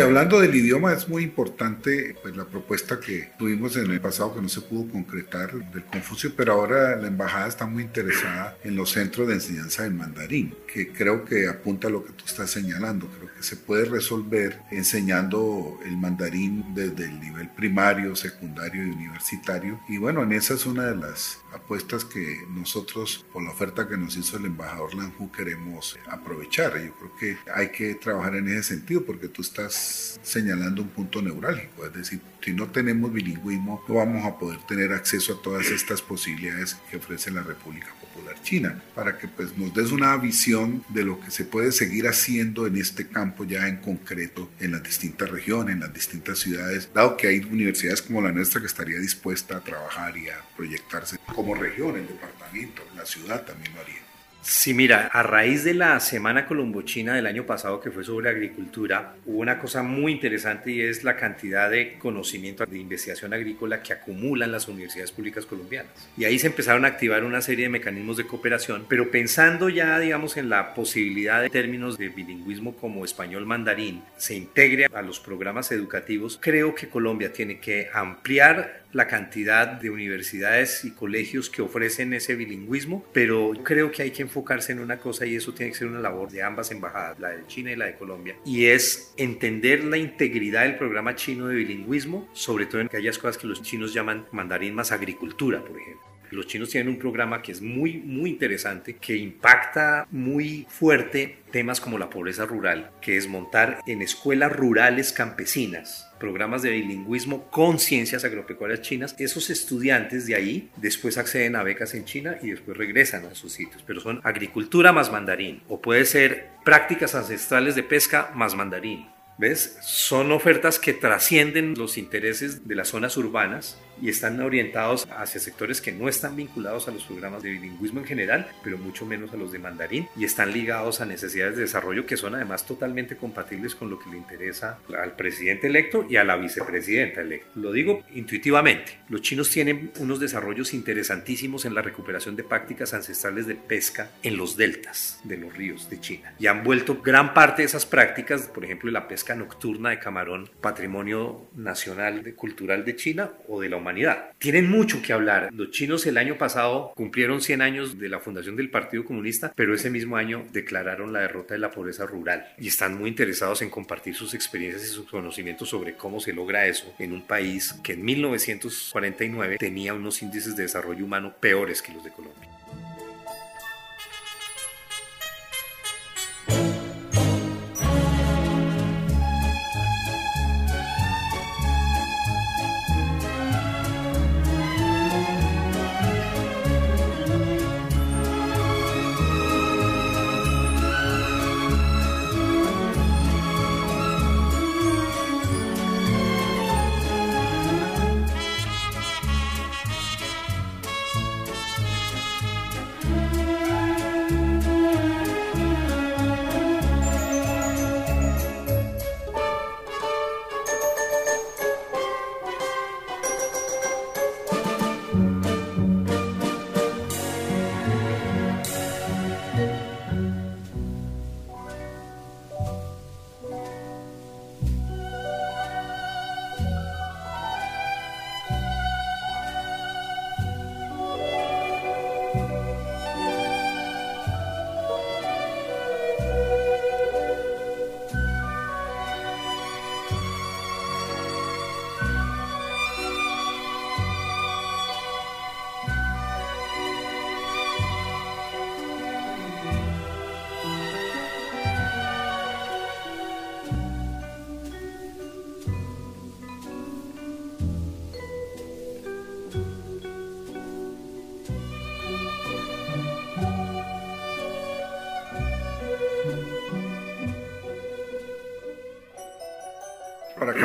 Hablando 0.00 0.40
del 0.40 0.54
idioma, 0.54 0.92
es 0.92 1.08
muy 1.08 1.22
importante 1.22 2.16
pues, 2.22 2.36
la 2.36 2.44
propuesta 2.44 3.00
que 3.00 3.30
tuvimos 3.38 3.76
en 3.76 3.90
el 3.90 4.00
pasado 4.00 4.34
que 4.34 4.42
no 4.42 4.48
se 4.48 4.60
pudo 4.60 4.90
concretar 4.90 5.52
del 5.52 5.84
Confucio, 5.84 6.32
pero 6.36 6.52
ahora 6.52 6.96
la 6.96 7.08
embajada 7.08 7.48
está 7.48 7.66
muy 7.66 7.82
interesada 7.82 8.56
en 8.64 8.76
los 8.76 8.90
centros 8.90 9.28
de 9.28 9.34
enseñanza 9.34 9.82
del 9.82 9.94
mandarín, 9.94 10.54
que 10.72 10.92
creo 10.92 11.24
que 11.24 11.48
apunta 11.48 11.88
a 11.88 11.90
lo 11.90 12.04
que 12.04 12.12
tú 12.12 12.24
estás 12.26 12.50
señalando. 12.50 13.08
Creo 13.08 13.32
que 13.34 13.42
se 13.42 13.56
puede 13.56 13.84
resolver 13.84 14.60
enseñando 14.70 15.78
el 15.84 15.96
mandarín 15.96 16.74
desde 16.74 17.04
el 17.04 17.20
nivel 17.20 17.48
primario, 17.48 18.14
secundario 18.16 18.86
y 18.86 18.90
universitario. 18.90 19.80
Y 19.88 19.98
bueno, 19.98 20.22
en 20.22 20.32
esa 20.32 20.54
es 20.54 20.66
una 20.66 20.86
de 20.86 20.96
las 20.96 21.38
apuestas 21.52 22.04
que 22.04 22.44
nosotros, 22.50 23.24
por 23.32 23.42
la 23.42 23.50
oferta 23.50 23.88
que 23.88 23.96
nos 23.96 24.16
hizo 24.16 24.36
el 24.36 24.46
embajador 24.46 24.94
Lanju, 24.94 25.30
queremos 25.30 25.98
aprovechar. 26.08 26.78
Yo 26.82 26.94
creo 26.94 27.16
que 27.16 27.38
hay 27.54 27.70
que 27.70 27.94
trabajar 27.94 28.36
en 28.36 28.48
ese 28.48 28.74
sentido 28.74 29.04
porque 29.04 29.28
tú 29.28 29.42
estás 29.42 30.20
señalando 30.22 30.82
un 30.82 30.88
punto 30.88 31.22
neurálgico, 31.22 31.86
es 31.86 31.92
decir, 31.92 32.20
si 32.40 32.52
no 32.52 32.68
tenemos 32.68 33.12
bilingüismo 33.12 33.84
no 33.88 33.94
vamos 33.94 34.24
a 34.24 34.38
poder 34.38 34.58
tener 34.66 34.92
acceso 34.92 35.34
a 35.34 35.42
todas 35.42 35.70
estas 35.70 36.02
posibilidades 36.02 36.76
que 36.90 36.96
ofrece 36.96 37.30
la 37.30 37.42
República 37.42 37.88
Popular 37.88 38.07
China, 38.42 38.82
para 38.94 39.18
que 39.18 39.28
pues 39.28 39.56
nos 39.58 39.74
des 39.74 39.90
una 39.90 40.16
visión 40.16 40.82
de 40.88 41.04
lo 41.04 41.20
que 41.20 41.30
se 41.30 41.44
puede 41.44 41.72
seguir 41.72 42.08
haciendo 42.08 42.66
en 42.66 42.76
este 42.76 43.06
campo 43.08 43.44
ya 43.44 43.68
en 43.68 43.76
concreto 43.76 44.50
en 44.60 44.72
las 44.72 44.82
distintas 44.82 45.30
regiones, 45.30 45.74
en 45.74 45.80
las 45.80 45.92
distintas 45.92 46.38
ciudades, 46.38 46.88
dado 46.94 47.16
que 47.16 47.28
hay 47.28 47.38
universidades 47.38 48.02
como 48.02 48.22
la 48.22 48.32
nuestra 48.32 48.60
que 48.60 48.66
estaría 48.66 48.98
dispuesta 48.98 49.56
a 49.56 49.60
trabajar 49.64 50.16
y 50.16 50.28
a 50.28 50.40
proyectarse 50.56 51.18
como 51.34 51.54
región, 51.54 51.96
el 51.96 52.06
departamento, 52.06 52.82
la 52.96 53.04
ciudad 53.04 53.44
también 53.44 53.74
lo 53.74 53.80
haría. 53.82 54.07
Sí, 54.40 54.72
mira, 54.72 55.08
a 55.12 55.22
raíz 55.24 55.64
de 55.64 55.74
la 55.74 55.98
Semana 55.98 56.46
Colombochina 56.46 57.12
del 57.12 57.26
año 57.26 57.44
pasado 57.44 57.80
que 57.80 57.90
fue 57.90 58.04
sobre 58.04 58.30
agricultura, 58.30 59.16
hubo 59.26 59.40
una 59.40 59.58
cosa 59.58 59.82
muy 59.82 60.12
interesante 60.12 60.70
y 60.70 60.80
es 60.80 61.02
la 61.02 61.16
cantidad 61.16 61.68
de 61.68 61.98
conocimiento 61.98 62.64
de 62.64 62.78
investigación 62.78 63.34
agrícola 63.34 63.82
que 63.82 63.92
acumulan 63.92 64.52
las 64.52 64.68
universidades 64.68 65.10
públicas 65.10 65.44
colombianas. 65.44 65.92
Y 66.16 66.24
ahí 66.24 66.38
se 66.38 66.46
empezaron 66.46 66.84
a 66.84 66.88
activar 66.88 67.24
una 67.24 67.42
serie 67.42 67.64
de 67.64 67.70
mecanismos 67.70 68.16
de 68.16 68.26
cooperación, 68.26 68.86
pero 68.88 69.10
pensando 69.10 69.68
ya, 69.68 69.98
digamos, 69.98 70.36
en 70.36 70.48
la 70.48 70.72
posibilidad 70.72 71.42
de 71.42 71.50
términos 71.50 71.98
de 71.98 72.08
bilingüismo 72.08 72.76
como 72.76 73.04
español 73.04 73.44
mandarín 73.44 74.02
se 74.16 74.36
integre 74.36 74.86
a 74.86 75.02
los 75.02 75.18
programas 75.18 75.72
educativos, 75.72 76.38
creo 76.40 76.76
que 76.76 76.88
Colombia 76.88 77.32
tiene 77.32 77.58
que 77.58 77.88
ampliar 77.92 78.82
la 78.92 79.06
cantidad 79.06 79.66
de 79.68 79.90
universidades 79.90 80.84
y 80.84 80.92
colegios 80.92 81.50
que 81.50 81.62
ofrecen 81.62 82.12
ese 82.14 82.34
bilingüismo, 82.34 83.04
pero 83.12 83.52
creo 83.62 83.90
que 83.90 84.02
hay 84.02 84.10
que 84.10 84.22
enfocarse 84.22 84.72
en 84.72 84.80
una 84.80 84.98
cosa 84.98 85.26
y 85.26 85.36
eso 85.36 85.52
tiene 85.52 85.72
que 85.72 85.78
ser 85.78 85.88
una 85.88 86.00
labor 86.00 86.30
de 86.30 86.42
ambas 86.42 86.70
embajadas, 86.70 87.18
la 87.18 87.30
de 87.30 87.46
China 87.46 87.72
y 87.72 87.76
la 87.76 87.86
de 87.86 87.94
Colombia, 87.94 88.36
y 88.44 88.66
es 88.66 89.12
entender 89.16 89.84
la 89.84 89.98
integridad 89.98 90.62
del 90.62 90.76
programa 90.76 91.14
chino 91.14 91.48
de 91.48 91.56
bilingüismo, 91.56 92.28
sobre 92.32 92.66
todo 92.66 92.80
en 92.80 92.86
aquellas 92.86 93.18
cosas 93.18 93.38
que 93.38 93.46
los 93.46 93.62
chinos 93.62 93.92
llaman 93.92 94.26
mandarín 94.32 94.74
más 94.74 94.92
agricultura, 94.92 95.62
por 95.64 95.78
ejemplo. 95.78 96.08
Los 96.30 96.46
chinos 96.46 96.68
tienen 96.68 96.92
un 96.92 96.98
programa 96.98 97.40
que 97.40 97.52
es 97.52 97.62
muy, 97.62 97.98
muy 97.98 98.30
interesante, 98.30 98.96
que 98.96 99.16
impacta 99.16 100.06
muy 100.10 100.66
fuerte 100.68 101.38
temas 101.50 101.80
como 101.80 101.98
la 101.98 102.10
pobreza 102.10 102.44
rural, 102.44 102.90
que 103.00 103.16
es 103.16 103.26
montar 103.26 103.80
en 103.86 104.02
escuelas 104.02 104.54
rurales 104.54 105.12
campesinas 105.12 106.07
programas 106.18 106.62
de 106.62 106.70
bilingüismo 106.70 107.50
con 107.50 107.78
ciencias 107.78 108.24
agropecuarias 108.24 108.82
chinas. 108.82 109.14
Esos 109.18 109.50
estudiantes 109.50 110.26
de 110.26 110.34
ahí 110.34 110.70
después 110.76 111.18
acceden 111.18 111.56
a 111.56 111.62
becas 111.62 111.94
en 111.94 112.04
China 112.04 112.36
y 112.42 112.50
después 112.50 112.76
regresan 112.76 113.26
a 113.26 113.34
sus 113.34 113.52
sitios, 113.52 113.82
pero 113.86 114.00
son 114.00 114.20
agricultura 114.24 114.92
más 114.92 115.10
mandarín 115.10 115.62
o 115.68 115.80
puede 115.80 116.04
ser 116.04 116.48
prácticas 116.64 117.14
ancestrales 117.14 117.74
de 117.74 117.82
pesca 117.82 118.30
más 118.34 118.54
mandarín. 118.54 119.17
¿Ves? 119.38 119.78
Son 119.82 120.32
ofertas 120.32 120.80
que 120.80 120.92
trascienden 120.92 121.74
los 121.78 121.96
intereses 121.96 122.66
de 122.66 122.74
las 122.74 122.88
zonas 122.88 123.16
urbanas 123.16 123.78
y 124.02 124.08
están 124.08 124.40
orientados 124.40 125.06
hacia 125.16 125.40
sectores 125.40 125.80
que 125.80 125.92
no 125.92 126.08
están 126.08 126.36
vinculados 126.36 126.88
a 126.88 126.90
los 126.90 127.04
programas 127.04 127.42
de 127.42 127.50
bilingüismo 127.50 128.00
en 128.00 128.06
general, 128.06 128.48
pero 128.62 128.78
mucho 128.78 129.06
menos 129.06 129.32
a 129.32 129.36
los 129.36 129.52
de 129.52 129.58
mandarín 129.58 130.08
y 130.16 130.24
están 130.24 130.52
ligados 130.52 131.00
a 131.00 131.06
necesidades 131.06 131.56
de 131.56 131.62
desarrollo 131.62 132.06
que 132.06 132.16
son 132.16 132.34
además 132.34 132.66
totalmente 132.66 133.16
compatibles 133.16 133.74
con 133.74 133.90
lo 133.90 133.98
que 133.98 134.10
le 134.10 134.16
interesa 134.16 134.78
al 134.96 135.14
presidente 135.16 135.68
electo 135.68 136.06
y 136.08 136.16
a 136.16 136.24
la 136.24 136.36
vicepresidenta 136.36 137.20
electa. 137.20 137.48
Lo 137.54 137.72
digo 137.72 138.04
intuitivamente. 138.14 138.98
Los 139.08 139.22
chinos 139.22 139.50
tienen 139.50 139.92
unos 139.98 140.20
desarrollos 140.20 140.74
interesantísimos 140.74 141.64
en 141.64 141.74
la 141.74 141.82
recuperación 141.82 142.36
de 142.36 142.44
prácticas 142.44 142.94
ancestrales 142.94 143.46
de 143.46 143.54
pesca 143.54 144.10
en 144.22 144.36
los 144.36 144.56
deltas 144.56 145.20
de 145.24 145.36
los 145.36 145.56
ríos 145.56 145.88
de 145.90 146.00
China 146.00 146.34
y 146.38 146.46
han 146.46 146.64
vuelto 146.64 147.00
gran 147.02 147.34
parte 147.34 147.62
de 147.62 147.66
esas 147.66 147.86
prácticas, 147.86 148.42
por 148.42 148.64
ejemplo, 148.64 148.90
la 148.90 149.08
pesca 149.08 149.27
nocturna 149.34 149.90
de 149.90 149.98
camarón, 149.98 150.50
patrimonio 150.60 151.48
nacional 151.56 152.34
cultural 152.34 152.84
de 152.84 152.96
China 152.96 153.30
o 153.48 153.60
de 153.60 153.68
la 153.68 153.76
humanidad 153.76 154.32
tienen 154.38 154.70
mucho 154.70 155.02
que 155.02 155.12
hablar. 155.12 155.50
Los 155.52 155.70
chinos 155.70 156.06
el 156.06 156.18
año 156.18 156.38
pasado 156.38 156.92
cumplieron 156.94 157.40
100 157.40 157.62
años 157.62 157.98
de 157.98 158.08
la 158.08 158.20
fundación 158.20 158.56
del 158.56 158.70
Partido 158.70 159.04
Comunista, 159.04 159.52
pero 159.54 159.74
ese 159.74 159.90
mismo 159.90 160.16
año 160.16 160.44
declararon 160.52 161.12
la 161.12 161.20
derrota 161.20 161.54
de 161.54 161.60
la 161.60 161.70
pobreza 161.70 162.06
rural 162.06 162.46
y 162.58 162.68
están 162.68 162.96
muy 162.96 163.10
interesados 163.10 163.62
en 163.62 163.70
compartir 163.70 164.14
sus 164.14 164.34
experiencias 164.34 164.84
y 164.84 164.86
sus 164.86 165.08
conocimientos 165.08 165.68
sobre 165.68 165.94
cómo 165.94 166.20
se 166.20 166.32
logra 166.32 166.66
eso 166.66 166.94
en 166.98 167.12
un 167.12 167.26
país 167.26 167.74
que 167.82 167.94
en 167.94 168.04
1949 168.04 169.58
tenía 169.58 169.94
unos 169.94 170.22
índices 170.22 170.56
de 170.56 170.64
desarrollo 170.64 171.04
humano 171.04 171.34
peores 171.40 171.82
que 171.82 171.92
los 171.92 172.04
de 172.04 172.10
Colombia. 172.10 172.57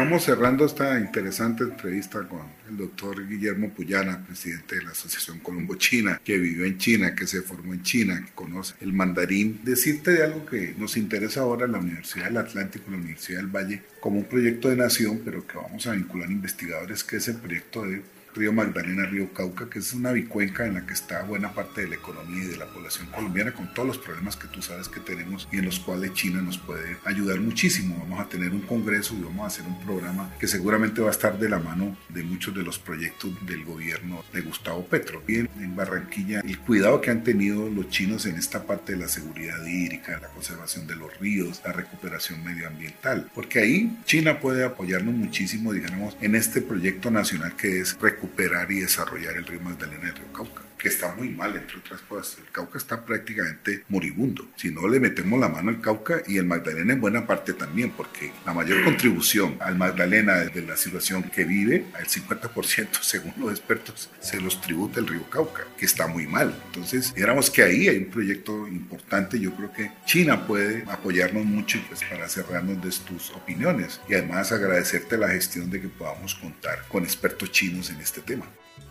Estamos 0.03 0.25
cerrando 0.25 0.65
esta 0.65 0.99
interesante 0.99 1.63
entrevista 1.63 2.27
con 2.27 2.41
el 2.69 2.75
doctor 2.75 3.25
Guillermo 3.25 3.69
Puyana, 3.69 4.21
presidente 4.25 4.75
de 4.75 4.83
la 4.83 4.91
Asociación 4.91 5.39
Colombo 5.39 5.75
China, 5.75 6.19
que 6.21 6.37
vivió 6.37 6.65
en 6.65 6.77
China, 6.77 7.15
que 7.15 7.25
se 7.25 7.41
formó 7.41 7.73
en 7.73 7.83
China, 7.83 8.21
que 8.21 8.33
conoce 8.33 8.75
el 8.81 8.91
mandarín. 8.91 9.61
Decirte 9.63 10.11
de 10.11 10.23
algo 10.25 10.45
que 10.45 10.75
nos 10.77 10.97
interesa 10.97 11.39
ahora 11.39 11.67
la 11.67 11.77
Universidad 11.77 12.25
del 12.25 12.35
Atlántico, 12.35 12.91
la 12.91 12.97
Universidad 12.97 13.37
del 13.37 13.47
Valle, 13.47 13.81
como 14.01 14.17
un 14.17 14.25
proyecto 14.25 14.67
de 14.67 14.75
nación, 14.75 15.21
pero 15.23 15.47
que 15.47 15.55
vamos 15.55 15.87
a 15.87 15.93
vincular 15.93 16.29
investigadores, 16.29 17.01
que 17.05 17.15
es 17.15 17.29
el 17.29 17.37
proyecto 17.37 17.83
de 17.83 18.01
Río 18.35 18.51
Magdalena, 18.51 19.05
Río 19.05 19.31
Cauca, 19.31 19.69
que 19.69 19.79
es 19.79 19.93
una 19.93 20.11
bicuenca 20.11 20.65
en 20.65 20.73
la 20.73 20.85
que 20.85 20.93
está 20.93 21.21
buena 21.23 21.53
parte 21.53 21.81
de 21.81 21.89
la 21.89 21.95
economía 21.95 22.43
y 22.43 22.47
de 22.47 22.57
la 22.57 22.65
población 22.65 23.07
colombiana, 23.07 23.53
con 23.53 23.71
todos 23.73 23.87
los 23.87 23.97
problemas 23.99 24.35
que 24.35 24.47
tú 24.47 24.61
sabes 24.61 24.89
que 24.89 24.99
tenemos 24.99 25.47
y 25.51 25.57
en 25.57 25.65
los 25.65 25.79
cuales 25.79 26.13
China 26.13 26.41
nos 26.41 26.57
puede 26.57 26.97
ayudar 27.05 27.39
muchísimo. 27.39 27.97
Vamos 27.99 28.19
a 28.19 28.29
tener 28.29 28.51
un 28.51 28.61
congreso 28.61 29.13
y 29.15 29.21
vamos 29.21 29.43
a 29.43 29.47
hacer 29.47 29.65
un 29.65 29.79
programa 29.85 30.33
que 30.39 30.47
seguramente 30.47 31.01
va 31.01 31.09
a 31.09 31.11
estar 31.11 31.37
de 31.37 31.47
la 31.47 31.59
mano 31.59 31.95
de 32.09 32.23
muchos 32.23 32.55
de 32.55 32.63
los 32.63 32.79
proyectos 32.79 33.31
del 33.45 33.63
gobierno 33.63 34.23
de 34.33 34.41
Gustavo 34.41 34.85
Petro. 34.85 35.21
Bien, 35.27 35.47
en 35.59 35.75
Barranquilla, 35.75 36.39
el 36.39 36.59
cuidado 36.59 37.01
que 37.01 37.11
han 37.11 37.23
tenido 37.23 37.69
los 37.69 37.89
chinos 37.89 38.25
en 38.25 38.35
esta 38.35 38.65
parte 38.65 38.93
de 38.93 38.99
la 38.99 39.07
seguridad 39.07 39.63
hídrica, 39.65 40.19
la 40.19 40.29
conservación 40.29 40.87
de 40.87 40.95
los 40.95 41.15
ríos, 41.19 41.61
la 41.63 41.73
recuperación 41.73 42.43
medioambiental, 42.43 43.29
porque 43.35 43.59
ahí 43.59 43.99
China 44.05 44.39
puede 44.39 44.65
apoyarnos 44.65 45.13
muchísimo, 45.13 45.71
digamos, 45.71 46.17
en 46.21 46.35
este 46.35 46.61
proyecto 46.61 47.11
nacional 47.11 47.55
que 47.55 47.79
es 47.79 47.97
recuperar 47.99 48.22
y 48.71 48.81
desarrollar 48.81 49.35
el 49.35 49.45
río 49.45 49.59
Magdalena 49.61 50.05
y 50.05 50.09
el 50.09 50.15
río 50.15 50.33
Cauca 50.33 50.61
que 50.83 50.89
está 50.89 51.15
muy 51.15 51.29
mal, 51.29 51.55
entre 51.55 51.77
otras 51.77 52.01
cosas. 52.01 52.39
El 52.39 52.51
Cauca 52.51 52.77
está 52.77 53.05
prácticamente 53.05 53.85
moribundo. 53.87 54.49
Si 54.57 54.69
no 54.69 54.85
le 54.89 54.99
metemos 54.99 55.39
la 55.39 55.47
mano 55.47 55.69
al 55.69 55.79
Cauca 55.79 56.21
y 56.27 56.37
el 56.37 56.45
Magdalena 56.45 56.91
en 56.91 56.99
buena 56.99 57.25
parte 57.25 57.53
también, 57.53 57.91
porque 57.91 58.33
la 58.45 58.53
mayor 58.53 58.83
contribución 58.83 59.55
al 59.61 59.77
Magdalena 59.77 60.33
de 60.39 60.61
la 60.61 60.75
situación 60.75 61.23
que 61.23 61.45
vive, 61.45 61.85
el 61.97 62.05
50% 62.05 62.87
según 63.01 63.33
los 63.37 63.51
expertos, 63.51 64.09
se 64.19 64.41
los 64.41 64.59
tributa 64.59 64.99
el 64.99 65.07
río 65.07 65.23
Cauca, 65.29 65.65
que 65.77 65.85
está 65.85 66.07
muy 66.07 66.27
mal. 66.27 66.53
Entonces, 66.65 67.13
éramos 67.15 67.49
que 67.49 67.63
ahí 67.63 67.87
hay 67.87 67.99
un 67.99 68.11
proyecto 68.11 68.67
importante. 68.67 69.39
Yo 69.39 69.55
creo 69.55 69.71
que 69.71 69.89
China 70.05 70.45
puede 70.45 70.83
apoyarnos 70.89 71.45
mucho 71.45 71.79
pues, 71.87 72.01
para 72.03 72.27
cerrarnos 72.27 72.83
de 72.83 72.89
tus 73.07 73.29
opiniones 73.31 74.01
y 74.09 74.15
además 74.15 74.51
agradecerte 74.51 75.17
la 75.17 75.29
gestión 75.29 75.69
de 75.69 75.79
que 75.79 75.87
podamos 75.87 76.35
contar 76.35 76.85
con 76.89 77.03
expertos 77.03 77.51
chinos 77.53 77.89
en 77.89 78.01
este 78.01 78.19
tema. 78.19 78.45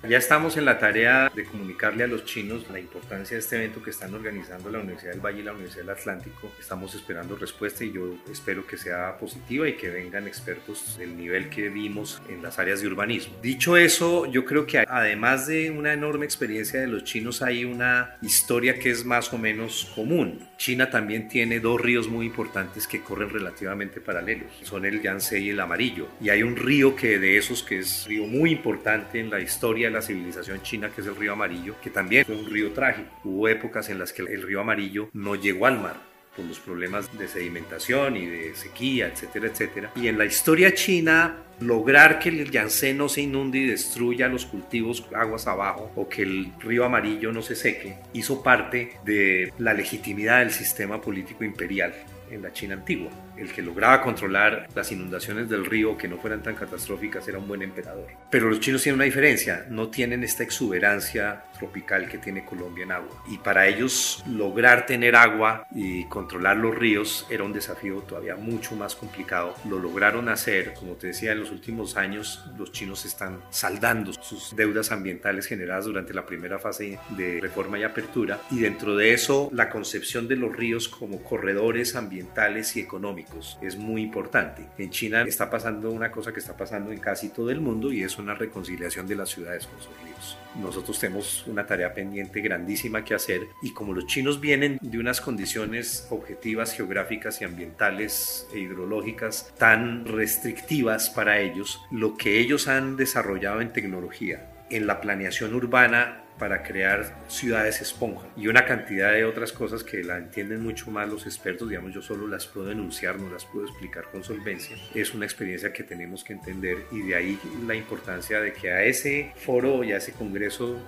Ya 0.08 0.18
estamos 0.18 0.56
en 0.56 0.64
la 0.64 0.80
tarea 0.80 1.30
de 1.32 1.44
comunicarle 1.44 2.02
a 2.02 2.08
los 2.08 2.24
chinos 2.24 2.68
la 2.72 2.80
importancia 2.80 3.36
de 3.36 3.40
este 3.40 3.54
evento 3.54 3.80
que 3.80 3.90
están 3.90 4.12
organizando 4.12 4.68
la 4.68 4.80
Universidad 4.80 5.12
del 5.12 5.20
Valle 5.20 5.40
y 5.40 5.42
la 5.44 5.52
Universidad 5.52 5.82
del 5.82 5.90
Atlántico. 5.90 6.50
Estamos 6.58 6.96
esperando 6.96 7.36
respuesta 7.36 7.84
y 7.84 7.92
yo 7.92 8.16
espero 8.28 8.66
que 8.66 8.76
sea 8.76 9.16
positiva 9.16 9.68
y 9.68 9.74
que 9.74 9.90
vengan 9.90 10.26
expertos 10.26 10.98
del 10.98 11.16
nivel 11.16 11.48
que 11.50 11.68
vimos 11.68 12.20
en 12.28 12.42
las 12.42 12.58
áreas 12.58 12.80
de 12.80 12.88
urbanismo. 12.88 13.36
Dicho 13.42 13.76
eso, 13.76 14.26
yo 14.26 14.44
creo 14.44 14.66
que 14.66 14.80
además 14.80 15.46
de 15.46 15.70
una 15.70 15.92
enorme 15.92 16.24
experiencia 16.24 16.80
de 16.80 16.88
los 16.88 17.04
chinos 17.04 17.40
hay 17.40 17.64
una 17.64 18.16
historia 18.22 18.80
que 18.80 18.90
es 18.90 19.04
más 19.04 19.32
o 19.32 19.38
menos 19.38 19.92
común. 19.94 20.48
China 20.62 20.90
también 20.90 21.26
tiene 21.26 21.58
dos 21.58 21.80
ríos 21.80 22.06
muy 22.06 22.24
importantes 22.24 22.86
que 22.86 23.00
corren 23.00 23.30
relativamente 23.30 24.00
paralelos. 24.00 24.52
Son 24.62 24.84
el 24.86 25.02
Yangtze 25.02 25.40
y 25.40 25.50
el 25.50 25.58
Amarillo. 25.58 26.06
Y 26.20 26.30
hay 26.30 26.44
un 26.44 26.54
río 26.54 26.94
que 26.94 27.18
de 27.18 27.36
esos 27.36 27.64
que 27.64 27.80
es 27.80 28.06
río 28.06 28.26
muy 28.26 28.52
importante 28.52 29.18
en 29.18 29.28
la 29.28 29.40
historia 29.40 29.90
la 29.90 30.00
civilización 30.00 30.62
china, 30.62 30.90
que 30.94 31.00
es 31.00 31.08
el 31.08 31.16
río 31.16 31.32
Amarillo, 31.32 31.74
que 31.82 31.90
también 31.90 32.24
fue 32.24 32.36
un 32.36 32.48
río 32.48 32.70
trágico. 32.70 33.10
Hubo 33.24 33.48
épocas 33.48 33.88
en 33.88 33.98
las 33.98 34.12
que 34.12 34.22
el 34.22 34.40
río 34.40 34.60
Amarillo 34.60 35.10
no 35.12 35.34
llegó 35.34 35.66
al 35.66 35.80
mar 35.80 36.11
por 36.36 36.44
los 36.44 36.58
problemas 36.58 37.16
de 37.18 37.28
sedimentación 37.28 38.16
y 38.16 38.26
de 38.26 38.54
sequía, 38.54 39.08
etcétera, 39.08 39.48
etcétera. 39.48 39.92
Y 39.96 40.08
en 40.08 40.18
la 40.18 40.24
historia 40.24 40.74
china 40.74 41.36
lograr 41.60 42.18
que 42.18 42.30
el 42.30 42.50
Yangtze 42.50 42.94
no 42.94 43.08
se 43.08 43.22
inunde 43.22 43.58
y 43.58 43.66
destruya 43.66 44.28
los 44.28 44.46
cultivos 44.46 45.04
aguas 45.14 45.46
abajo 45.46 45.92
o 45.94 46.08
que 46.08 46.22
el 46.22 46.52
río 46.60 46.84
amarillo 46.84 47.32
no 47.32 47.42
se 47.42 47.54
seque, 47.54 47.96
hizo 48.12 48.42
parte 48.42 48.92
de 49.04 49.52
la 49.58 49.72
legitimidad 49.74 50.40
del 50.40 50.50
sistema 50.50 51.00
político 51.00 51.44
imperial 51.44 51.94
en 52.30 52.42
la 52.42 52.52
China 52.52 52.74
antigua. 52.74 53.10
El 53.42 53.52
que 53.52 53.60
lograba 53.60 54.00
controlar 54.00 54.68
las 54.72 54.92
inundaciones 54.92 55.48
del 55.48 55.66
río 55.66 55.98
que 55.98 56.06
no 56.06 56.16
fueran 56.16 56.44
tan 56.44 56.54
catastróficas 56.54 57.26
era 57.26 57.38
un 57.38 57.48
buen 57.48 57.62
emperador. 57.62 58.06
Pero 58.30 58.48
los 58.48 58.60
chinos 58.60 58.84
tienen 58.84 58.98
una 58.98 59.04
diferencia, 59.04 59.66
no 59.68 59.88
tienen 59.88 60.22
esta 60.22 60.44
exuberancia 60.44 61.42
tropical 61.58 62.08
que 62.08 62.18
tiene 62.18 62.44
Colombia 62.44 62.84
en 62.84 62.92
agua. 62.92 63.24
Y 63.26 63.38
para 63.38 63.66
ellos 63.66 64.22
lograr 64.28 64.86
tener 64.86 65.16
agua 65.16 65.66
y 65.74 66.04
controlar 66.04 66.56
los 66.56 66.72
ríos 66.72 67.26
era 67.30 67.42
un 67.42 67.52
desafío 67.52 68.02
todavía 68.02 68.36
mucho 68.36 68.76
más 68.76 68.94
complicado. 68.94 69.56
Lo 69.68 69.80
lograron 69.80 70.28
hacer, 70.28 70.74
como 70.74 70.92
te 70.92 71.08
decía, 71.08 71.32
en 71.32 71.40
los 71.40 71.50
últimos 71.50 71.96
años 71.96 72.44
los 72.56 72.70
chinos 72.70 73.04
están 73.04 73.40
saldando 73.50 74.12
sus 74.12 74.54
deudas 74.54 74.92
ambientales 74.92 75.46
generadas 75.46 75.86
durante 75.86 76.14
la 76.14 76.24
primera 76.24 76.60
fase 76.60 76.96
de 77.16 77.40
reforma 77.40 77.76
y 77.76 77.82
apertura. 77.82 78.40
Y 78.52 78.60
dentro 78.60 78.96
de 78.96 79.12
eso, 79.12 79.50
la 79.52 79.68
concepción 79.68 80.28
de 80.28 80.36
los 80.36 80.54
ríos 80.54 80.88
como 80.88 81.24
corredores 81.24 81.96
ambientales 81.96 82.76
y 82.76 82.80
económicos 82.80 83.31
es 83.60 83.76
muy 83.76 84.02
importante. 84.02 84.66
En 84.78 84.90
China 84.90 85.22
está 85.22 85.50
pasando 85.50 85.90
una 85.90 86.10
cosa 86.10 86.32
que 86.32 86.40
está 86.40 86.56
pasando 86.56 86.92
en 86.92 86.98
casi 86.98 87.30
todo 87.30 87.50
el 87.50 87.60
mundo 87.60 87.92
y 87.92 88.02
es 88.02 88.18
una 88.18 88.34
reconciliación 88.34 89.06
de 89.06 89.16
las 89.16 89.30
ciudades 89.30 89.66
con 89.66 89.78
sus 89.80 90.02
ríos. 90.02 90.38
Nosotros 90.60 90.98
tenemos 90.98 91.46
una 91.46 91.66
tarea 91.66 91.94
pendiente 91.94 92.40
grandísima 92.40 93.04
que 93.04 93.14
hacer 93.14 93.40
y 93.62 93.72
como 93.72 93.94
los 93.94 94.06
chinos 94.06 94.40
vienen 94.40 94.78
de 94.82 94.98
unas 94.98 95.20
condiciones 95.20 96.06
objetivas 96.10 96.74
geográficas 96.74 97.40
y 97.40 97.44
ambientales 97.44 98.46
e 98.54 98.58
hidrológicas 98.58 99.52
tan 99.58 100.04
restrictivas 100.04 101.10
para 101.10 101.40
ellos, 101.40 101.80
lo 101.90 102.16
que 102.16 102.38
ellos 102.38 102.68
han 102.68 102.96
desarrollado 102.96 103.60
en 103.60 103.72
tecnología, 103.72 104.50
en 104.70 104.86
la 104.86 105.00
planeación 105.00 105.54
urbana 105.54 106.21
para 106.42 106.64
crear 106.64 107.14
ciudades 107.28 107.80
esponja 107.80 108.26
y 108.36 108.48
una 108.48 108.64
cantidad 108.64 109.12
de 109.12 109.24
otras 109.24 109.52
cosas 109.52 109.84
que 109.84 110.02
la 110.02 110.18
entienden 110.18 110.60
mucho 110.60 110.90
más 110.90 111.08
los 111.08 111.24
expertos, 111.24 111.68
digamos, 111.68 111.94
yo 111.94 112.02
solo 112.02 112.26
las 112.26 112.48
puedo 112.48 112.72
enunciar, 112.72 113.16
no 113.16 113.30
las 113.30 113.44
puedo 113.44 113.64
explicar 113.64 114.06
con 114.10 114.24
solvencia. 114.24 114.76
Es 114.92 115.14
una 115.14 115.24
experiencia 115.24 115.72
que 115.72 115.84
tenemos 115.84 116.24
que 116.24 116.32
entender 116.32 116.78
y 116.90 117.02
de 117.02 117.14
ahí 117.14 117.38
la 117.64 117.76
importancia 117.76 118.40
de 118.40 118.52
que 118.52 118.72
a 118.72 118.82
ese 118.82 119.30
foro 119.36 119.84
y 119.84 119.92
a 119.92 119.98
ese 119.98 120.14
congreso 120.14 120.82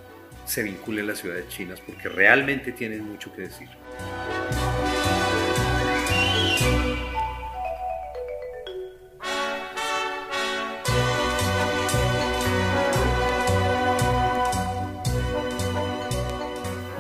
se 0.45 0.65
vinculen 0.65 1.07
las 1.07 1.19
ciudades 1.21 1.47
chinas 1.47 1.81
porque 1.81 2.09
realmente 2.09 2.73
tienen 2.73 3.05
mucho 3.05 3.33
que 3.33 3.43
decir. 3.43 3.69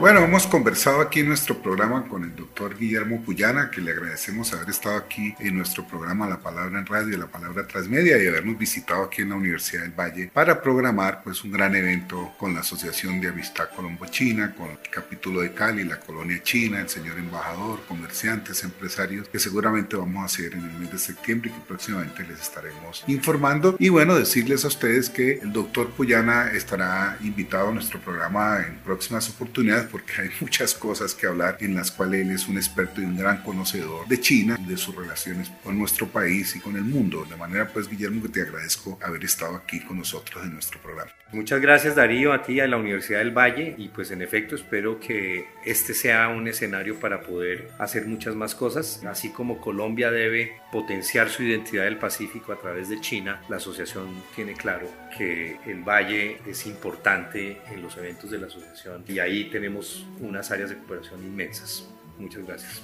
Bueno, 0.05 0.21
hemos 0.21 0.47
conversado 0.47 1.01
aquí 1.01 1.21
en 1.21 1.29
nuestro 1.29 1.62
programa 1.62 2.07
con 2.07 2.25
el 2.25 2.37
doctor 2.37 2.77
Guillermo 2.77 3.23
Puyana, 3.23 3.71
que 3.71 3.81
le 3.81 3.93
agradecemos 3.93 4.53
haber 4.53 4.69
estado 4.69 4.99
aquí 4.99 5.35
en 5.38 5.57
nuestro 5.57 5.87
programa 5.87 6.29
La 6.29 6.40
Palabra 6.40 6.79
en 6.79 6.85
Radio, 6.85 7.17
La 7.17 7.29
Palabra 7.29 7.67
Transmedia 7.67 8.23
y 8.23 8.27
habernos 8.27 8.59
visitado 8.59 9.05
aquí 9.05 9.23
en 9.23 9.31
la 9.31 9.37
Universidad 9.37 9.81
del 9.81 9.99
Valle 9.99 10.31
para 10.31 10.61
programar 10.61 11.23
pues 11.25 11.43
un 11.43 11.53
gran 11.53 11.75
evento 11.75 12.35
con 12.37 12.53
la 12.53 12.61
Asociación 12.61 13.19
de 13.19 13.29
Amistad 13.29 13.71
Colombo-China, 13.75 14.55
con 14.55 14.73
el 14.73 14.79
capítulo 14.90 15.40
de 15.40 15.55
Cali, 15.55 15.85
la 15.85 15.99
colonia 15.99 16.43
china, 16.43 16.83
el 16.83 16.90
señor 16.90 17.17
embajador, 17.17 17.81
comerciantes, 17.88 18.62
empresarios, 18.62 19.31
que 19.31 19.38
seguramente 19.38 19.97
vamos 19.97 20.21
a 20.21 20.27
hacer 20.27 20.53
en 20.53 20.64
el 20.64 20.81
mes 20.81 20.93
de 20.93 20.99
septiembre 20.99 21.49
y 21.49 21.59
que 21.59 21.67
próximamente 21.67 22.25
les 22.25 22.43
estaremos 22.43 23.05
informando. 23.07 23.75
Y 23.79 23.88
bueno, 23.88 24.14
decirles 24.17 24.67
a 24.67 24.69
ustedes 24.69 25.09
que 25.09 25.38
el 25.38 25.51
doctor 25.51 25.88
Puyana 25.93 26.51
estará 26.53 27.17
invitado 27.23 27.71
a 27.71 27.73
nuestro 27.73 27.99
programa 28.01 28.59
en 28.69 28.77
próximas 28.81 29.31
oportunidades 29.31 29.94
porque 29.95 30.23
hay 30.23 30.31
muchas 30.41 30.75
cosas 30.75 31.15
que 31.15 31.29
hablar 31.29 31.57
en 31.61 31.77
las 31.77 31.93
cuales 31.93 32.23
él 32.23 32.33
es 32.33 32.49
un 32.49 32.57
experto 32.57 33.01
y 33.01 33.05
un 33.05 33.17
gran 33.17 33.43
conocedor 33.45 34.09
de 34.09 34.21
China, 34.21 34.59
de 34.59 34.77
sus 34.77 34.93
relaciones 34.93 35.53
con 35.63 35.79
nuestro 35.79 36.09
país 36.09 36.57
y 36.57 36.59
con 36.59 36.75
el 36.75 36.83
mundo. 36.83 37.25
De 37.31 37.37
manera 37.37 37.69
pues, 37.69 37.89
Guillermo, 37.89 38.21
que 38.23 38.29
te 38.29 38.43
agradezco 38.43 38.99
haber 39.01 39.23
estado 39.23 39.55
aquí 39.55 39.79
con 39.79 39.99
nosotros 39.99 40.43
en 40.43 40.55
nuestro 40.55 40.81
programa. 40.81 41.13
Muchas 41.31 41.61
gracias 41.61 41.95
Darío, 41.95 42.33
a 42.33 42.43
ti, 42.43 42.59
a 42.59 42.67
la 42.67 42.77
Universidad 42.77 43.21
del 43.21 43.31
Valle 43.31 43.77
y 43.79 43.89
pues 43.89 44.11
en 44.11 44.21
efecto 44.21 44.57
espero 44.57 44.99
que 44.99 45.47
este 45.65 45.95
sea 45.95 46.29
un 46.29 46.49
escenario 46.49 46.99
para 46.99 47.21
poder 47.21 47.71
hacer 47.79 48.07
muchas 48.07 48.35
más 48.35 48.57
cosas, 48.57 49.01
así 49.05 49.31
como 49.31 49.61
Colombia 49.61 50.11
debe 50.11 50.57
potenciar 50.73 51.31
su 51.31 51.45
identidad 51.45 51.85
del 51.85 51.99
Pacífico 51.99 52.53
a 52.53 52.59
través 52.61 52.89
de 52.89 53.01
China, 53.01 53.41
la 53.49 53.57
asociación 53.57 54.09
tiene 54.35 54.55
claro 54.55 54.89
que 55.16 55.59
el 55.66 55.83
Valle 55.83 56.40
es 56.46 56.66
importante 56.66 57.61
en 57.70 57.83
los 57.83 57.96
eventos 57.96 58.31
de 58.31 58.38
la 58.38 58.46
asociación 58.46 59.05
y 59.09 59.18
ahí 59.18 59.50
tenemos 59.50 60.07
unas 60.20 60.50
áreas 60.50 60.70
de 60.70 60.79
cooperación 60.79 61.24
inmensas. 61.24 61.88
Muchas 62.18 62.46
gracias. 62.46 62.83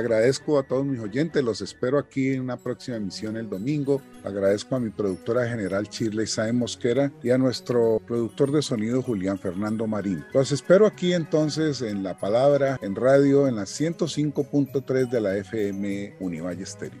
Agradezco 0.00 0.58
a 0.58 0.62
todos 0.62 0.84
mis 0.84 1.00
oyentes, 1.00 1.42
los 1.42 1.60
espero 1.60 1.98
aquí 1.98 2.32
en 2.32 2.42
una 2.42 2.56
próxima 2.56 2.96
emisión 2.96 3.36
el 3.36 3.48
domingo. 3.48 4.02
Agradezco 4.24 4.76
a 4.76 4.80
mi 4.80 4.90
productora 4.90 5.48
general 5.48 5.88
Shirley 5.88 6.26
Sae 6.26 6.52
Mosquera 6.52 7.12
y 7.22 7.30
a 7.30 7.38
nuestro 7.38 8.00
productor 8.06 8.52
de 8.52 8.62
sonido 8.62 9.02
Julián 9.02 9.38
Fernando 9.38 9.86
Marín. 9.86 10.24
Los 10.34 10.52
espero 10.52 10.86
aquí 10.86 11.12
entonces 11.12 11.82
en 11.82 12.02
La 12.02 12.18
Palabra, 12.18 12.78
en 12.82 12.96
radio, 12.96 13.46
en 13.46 13.56
la 13.56 13.62
105.3 13.62 15.08
de 15.08 15.20
la 15.20 15.36
FM 15.36 16.16
Univalle 16.20 16.66
Stereo. 16.66 17.00